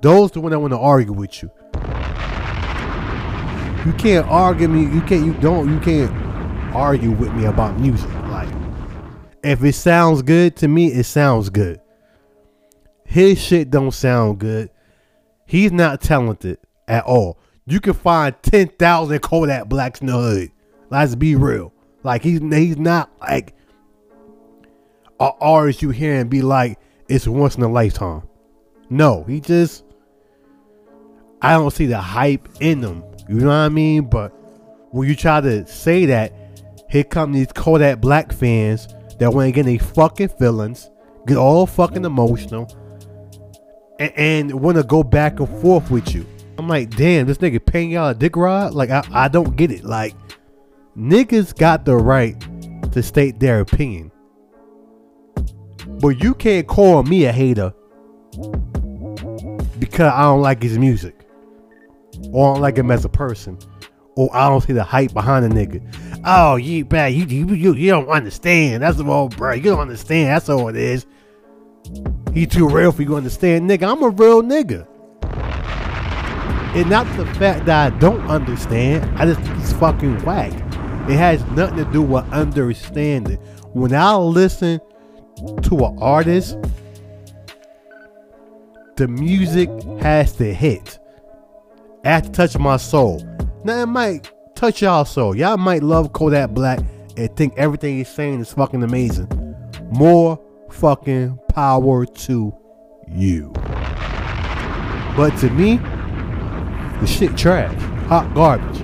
[0.01, 1.51] Those the one that want to argue with you.
[3.85, 4.81] You can't argue me.
[4.93, 5.25] You can't.
[5.25, 5.69] You don't.
[5.71, 6.11] You can't
[6.75, 8.11] argue with me about music.
[8.27, 8.49] Like,
[9.43, 11.81] if it sounds good to me, it sounds good.
[13.05, 14.69] His shit don't sound good.
[15.45, 17.39] He's not talented at all.
[17.65, 20.51] You can find ten thousand Kodak Blacks in the hood.
[20.89, 21.73] Let's be real.
[22.03, 23.53] Like he's he's not like
[25.19, 28.23] a artist you hear and be like it's once in a lifetime.
[28.89, 29.83] No, he just
[31.41, 33.03] I don't see the hype in them.
[33.27, 34.09] You know what I mean?
[34.09, 34.29] But
[34.91, 36.33] when you try to say that,
[36.89, 38.87] here come these Kodak Black fans
[39.19, 40.89] that want to get their fucking feelings,
[41.25, 42.69] get all fucking emotional,
[43.99, 46.25] and, and want to go back and forth with you.
[46.57, 48.73] I'm like, damn, this nigga paying y'all a dick rod?
[48.73, 49.83] Like, I, I don't get it.
[49.83, 50.15] Like,
[50.97, 52.39] niggas got the right
[52.91, 54.11] to state their opinion.
[56.01, 57.73] But you can't call me a hater
[59.79, 61.20] because I don't like his music.
[62.31, 63.57] Or I don't like him as a person.
[64.15, 66.21] Or I don't see the hype behind the nigga.
[66.25, 67.13] Oh, you bad.
[67.13, 68.83] You, you, you, you don't understand.
[68.83, 69.53] That's all, bro.
[69.53, 70.29] You don't understand.
[70.29, 71.05] That's all it is.
[72.33, 73.91] He too real for you to understand, nigga.
[73.91, 74.87] I'm a real nigga.
[76.75, 79.03] And not the fact that I don't understand.
[79.19, 80.53] I just think he's fucking whack.
[81.09, 83.37] It has nothing to do with understanding.
[83.73, 84.79] When I listen
[85.63, 86.57] to an artist,
[88.95, 89.69] the music
[89.99, 90.99] has to hit.
[92.03, 93.21] To touch my soul.
[93.63, 95.35] Now it might touch y'all soul.
[95.35, 96.79] Y'all might love Kodak Black
[97.15, 99.27] and think everything he's saying is fucking amazing.
[99.91, 100.39] More
[100.71, 102.53] fucking power to
[103.07, 103.51] you.
[105.15, 107.79] But to me, the shit trash.
[108.07, 108.81] Hot garbage.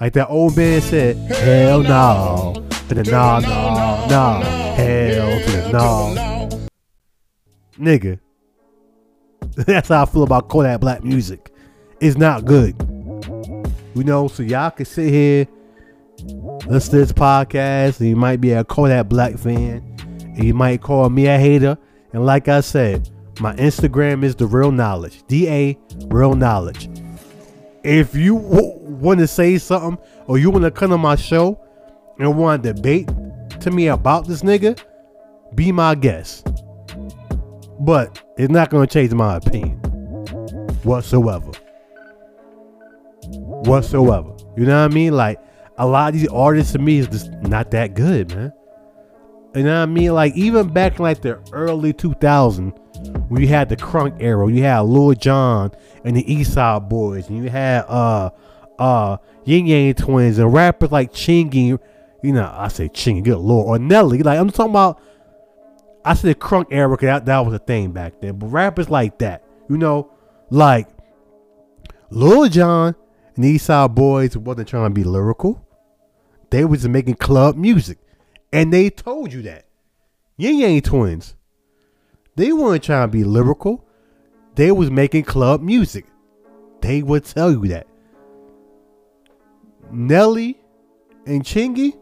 [0.00, 2.66] Like that old man said, hell no.
[2.88, 4.40] To the no, no, no.
[4.74, 6.68] Hell to the no.
[7.78, 8.18] Nigga.
[9.56, 11.52] That's how I feel about Kodak Black music.
[12.00, 12.74] It's not good.
[13.94, 15.46] You know, so y'all can sit here,
[16.66, 20.80] listen to this podcast, and you might be a Kodak Black fan, and you might
[20.80, 21.76] call me a hater.
[22.14, 23.10] And like I said,
[23.40, 25.22] my Instagram is the real knowledge.
[25.26, 26.88] D A real knowledge.
[27.84, 31.60] If you w- want to say something or you want to come on my show
[32.18, 33.10] and want to debate
[33.60, 34.82] to me about this nigga,
[35.54, 36.48] be my guest.
[37.82, 39.78] But it's not going to change my opinion
[40.84, 41.50] whatsoever.
[43.26, 44.34] Whatsoever.
[44.56, 45.14] You know what I mean?
[45.14, 45.40] Like,
[45.78, 48.52] a lot of these artists to me is just not that good, man.
[49.54, 50.14] You know what I mean?
[50.14, 52.78] Like, even back in like the early 2000s,
[53.28, 55.72] when you had the crunk era, you had Lil Jon
[56.04, 58.30] and the East Side Boyz, and you had uh
[58.78, 61.78] uh Ying Yang Twins and rappers like Chingy,
[62.22, 64.22] you know, I say Chingy, good lord, or Nelly.
[64.22, 65.00] Like I'm talking about
[66.04, 68.38] I said crunk era because that, that was a thing back then.
[68.38, 70.10] But rappers like that, you know,
[70.50, 70.88] like
[72.10, 72.94] Lil Jon
[73.34, 75.66] and the East Side Boyz wasn't trying to be lyrical.
[76.50, 77.98] They was making club music.
[78.52, 79.64] And they told you that.
[80.36, 81.36] Ying Yang Twins.
[82.36, 83.86] They weren't trying to be lyrical.
[84.54, 86.04] They was making club music.
[86.82, 87.86] They would tell you that.
[89.90, 90.60] Nelly
[91.24, 91.96] and Chingy,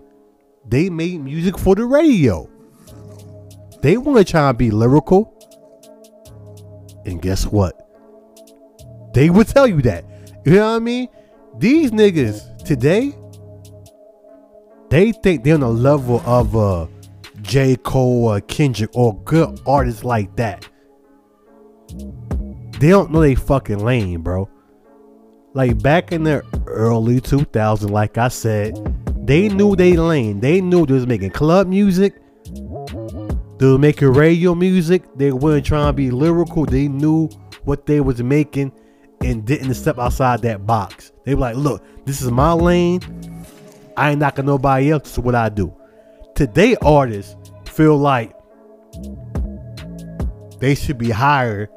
[0.69, 2.50] they made music for the radio.
[3.83, 5.37] They want to try to be lyrical.
[7.05, 7.77] And guess what?
[9.15, 10.05] They would tell you that.
[10.45, 11.09] You know what I mean?
[11.59, 13.15] These niggas today,
[14.89, 16.87] they think they're on the level of uh
[17.43, 17.77] J.
[17.77, 20.69] Cole or Kendrick or good artists like that.
[22.79, 24.49] They don't know they fucking lane, bro.
[25.53, 28.79] Like back in the early 2000s, like I said,
[29.27, 30.41] they knew they lane.
[30.41, 32.20] They knew they was making club music.
[33.61, 35.03] They were making radio music.
[35.17, 36.65] They weren't trying to be lyrical.
[36.65, 37.29] They knew
[37.65, 38.73] what they was making
[39.23, 41.13] and didn't step outside that box.
[41.27, 43.03] They were like, look, this is my lane.
[43.99, 45.03] I ain't knocking nobody else.
[45.03, 45.77] This is what I do.
[46.35, 48.35] Today artists feel like
[50.59, 51.69] they should be higher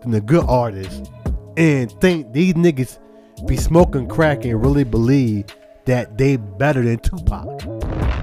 [0.00, 1.10] than the good artists
[1.58, 2.98] and think these niggas
[3.46, 5.44] be smoking crack and really believe
[5.84, 7.77] that they better than Tupac.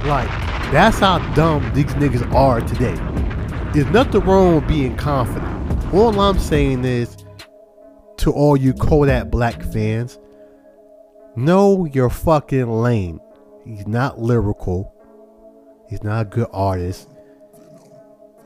[0.06, 0.30] Like,
[0.72, 2.96] that's how dumb these niggas are today.
[3.74, 5.94] There's nothing wrong with being confident.
[5.94, 7.18] All I'm saying is
[8.18, 10.20] to all you Kodak Black fans,
[11.36, 13.20] know your fucking lane.
[13.66, 14.94] He's not lyrical.
[15.90, 17.10] He's not a good artist.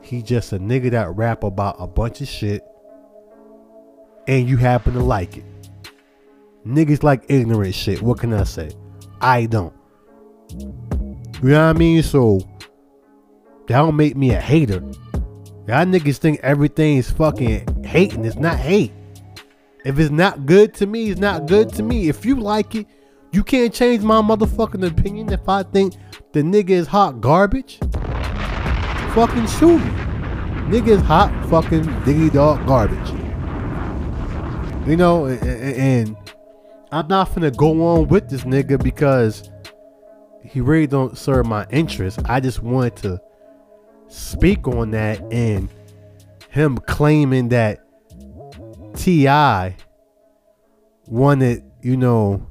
[0.02, 2.64] He's just a nigga that rap about a bunch of shit
[4.26, 5.44] and you happen to like it.
[6.66, 8.02] Niggas like ignorant shit.
[8.02, 8.70] What can I say?
[9.20, 9.74] I don't.
[11.42, 12.02] You know what I mean?
[12.02, 12.40] So
[13.66, 14.80] that don't make me a hater.
[15.66, 18.24] Y'all niggas think everything is fucking hating.
[18.24, 18.92] It's not hate.
[19.84, 22.08] If it's not good to me, it's not good to me.
[22.08, 22.86] If you like it,
[23.32, 25.94] you can't change my motherfucking opinion if I think
[26.32, 27.78] the nigga is hot garbage.
[29.14, 29.90] Fucking shoot me.
[30.68, 33.10] Nigga is hot fucking diggy dog garbage.
[34.88, 36.16] You know, and, and
[36.92, 39.49] I'm not finna go on with this nigga because
[40.42, 42.20] he really don't serve my interest.
[42.24, 43.22] I just wanted to
[44.08, 45.68] speak on that and
[46.50, 47.80] him claiming that
[48.96, 49.76] T.I.
[51.06, 52.46] wanted, you know,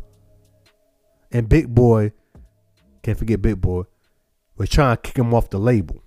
[1.31, 2.11] and Big Boi,
[3.03, 3.83] can't forget Big Boi,
[4.57, 6.01] was trying to kick him off the label.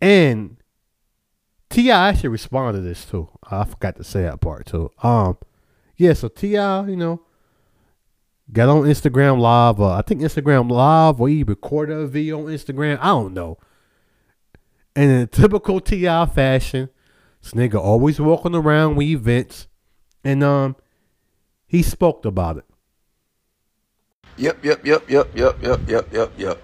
[0.00, 0.56] And
[1.70, 2.08] T.I.
[2.08, 3.28] actually responded to this too.
[3.50, 4.90] I forgot to say that part too.
[5.02, 5.38] Um,
[5.96, 7.22] yeah, so T.I., you know,
[8.52, 9.80] got on Instagram Live.
[9.80, 12.98] Uh, I think Instagram Live or he recorded a video on Instagram.
[13.00, 13.58] I don't know.
[14.94, 16.26] And in typical T.I.
[16.26, 16.90] fashion,
[17.42, 19.68] this nigga always walking around with events.
[20.22, 20.76] And um
[21.66, 22.64] he spoke about it.
[24.36, 26.62] Yep, yep, yep, yep, yep, yep, yep, yep, yep.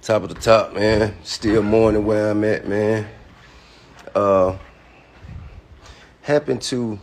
[0.00, 1.16] Top of the top, man.
[1.24, 3.08] Still mourning where I'm at, man.
[4.14, 4.56] Uh
[6.22, 6.98] happened to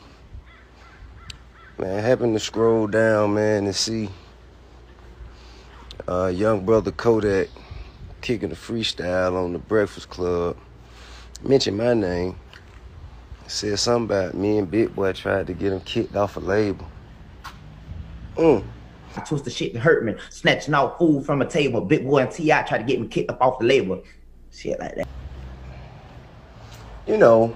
[1.78, 4.10] man, happened to scroll down, man, and see
[6.08, 7.48] uh young brother Kodak
[8.22, 10.58] kicking a freestyle on the Breakfast Club.
[11.44, 12.36] Mentioned my name.
[13.48, 16.88] Said something about me and Big Boi tried to get him kicked off a label.
[18.38, 18.64] Mm.
[19.16, 21.82] I twist the shit and hurt me, snatching out food from a table.
[21.82, 22.64] Big Boi and T.I.
[22.64, 24.02] tried to get me kicked up off the label.
[24.52, 25.08] Shit like that.
[27.06, 27.56] You know,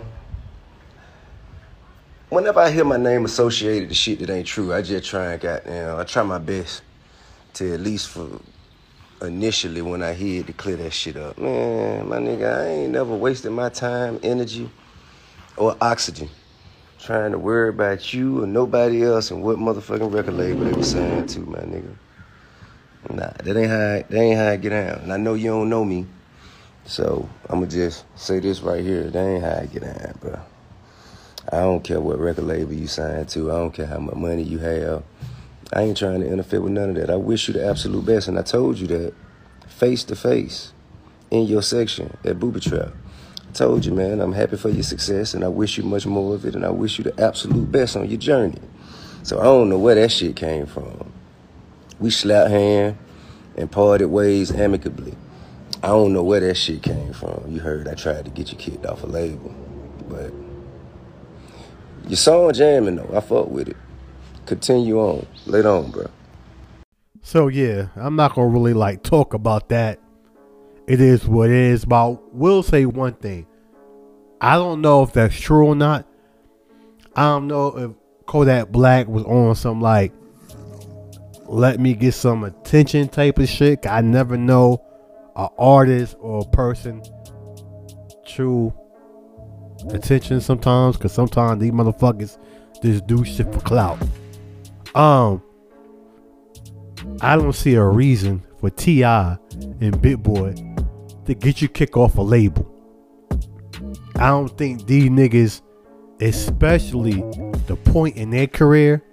[2.29, 5.43] whenever I hear my name associated to shit that ain't true, I just try and
[5.43, 6.83] know, I try my best
[7.53, 8.39] to at least for
[9.21, 11.37] initially when I hear it to clear that shit up.
[11.37, 14.69] Man, my nigga, I ain't never wasted my time, energy,
[15.55, 16.29] or oxygen
[16.99, 20.91] trying to worry about you or nobody else and what motherfucking record label they was
[20.91, 21.95] signed to, my nigga.
[23.09, 24.99] Nah, that ain't how I, that ain't how I get down.
[25.03, 26.05] And I know you don't know me,
[26.85, 29.03] so I'ma just say this right here.
[29.03, 30.39] That ain't how I get down, bro.
[31.51, 33.51] I don't care what record label you signed to.
[33.51, 35.03] I don't care how much money you have.
[35.71, 37.09] I ain't trying to interfere with none of that.
[37.09, 39.13] I wish you the absolute best, and I told you that
[39.67, 40.73] face to face
[41.31, 42.89] in your section at Booby Trap.
[43.47, 46.35] I told you, man, I'm happy for your success, and I wish you much more
[46.35, 48.59] of it, and I wish you the absolute best on your journey.
[49.23, 51.11] So I don't know where that shit came from.
[51.99, 52.97] We slapped hand
[53.57, 55.15] and parted ways amicably.
[55.83, 57.43] I don't know where that shit came from.
[57.49, 59.53] You heard I tried to get you kicked off a label,
[60.07, 60.31] but
[62.07, 63.09] your song jamming though.
[63.15, 63.77] I fuck with it.
[64.45, 65.25] Continue on.
[65.45, 66.09] Later on, bro.
[67.21, 69.99] So yeah, I'm not gonna really like talk about that.
[70.87, 71.85] It is what it is.
[71.85, 73.45] But I will say one thing.
[74.39, 76.07] I don't know if that's true or not.
[77.15, 77.91] I don't know if
[78.25, 80.13] Kodak Black was on some like
[81.47, 83.87] let me get some attention type of shit.
[83.87, 84.83] I never know
[85.35, 87.01] a artist or a person
[88.25, 88.73] true
[89.93, 92.37] attention sometimes because sometimes these motherfuckers
[92.81, 93.99] just do shit for clout.
[94.95, 95.41] Um,
[97.21, 99.37] I don't see a reason for T.I.
[99.81, 100.53] and Big Boi
[101.25, 102.73] to get you kick off a label.
[104.15, 105.61] I don't think these niggas,
[106.21, 107.23] especially
[107.67, 109.03] the point in their career,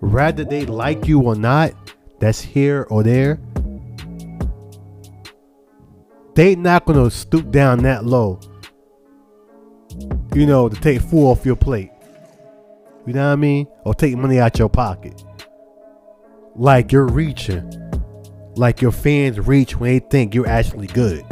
[0.00, 1.72] whether they like you or not,
[2.18, 3.40] that's here or there,
[6.34, 8.38] they not gonna stoop down that low.
[10.34, 11.90] You know, to take food off your plate.
[13.06, 13.66] You know what I mean?
[13.84, 15.24] Or take money out your pocket.
[16.54, 17.72] Like you're reaching.
[18.56, 21.24] Like your fans reach when they think you're actually good.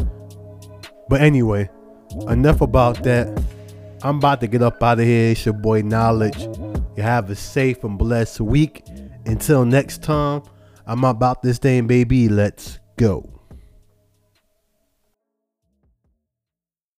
[1.08, 1.68] But anyway,
[2.28, 3.28] enough about that.
[4.02, 5.32] I'm about to get up out of here.
[5.32, 6.42] It's your boy Knowledge.
[6.96, 8.84] You have a safe and blessed week.
[9.26, 10.42] Until next time,
[10.86, 12.28] I'm about this thing, baby.
[12.28, 13.35] Let's go.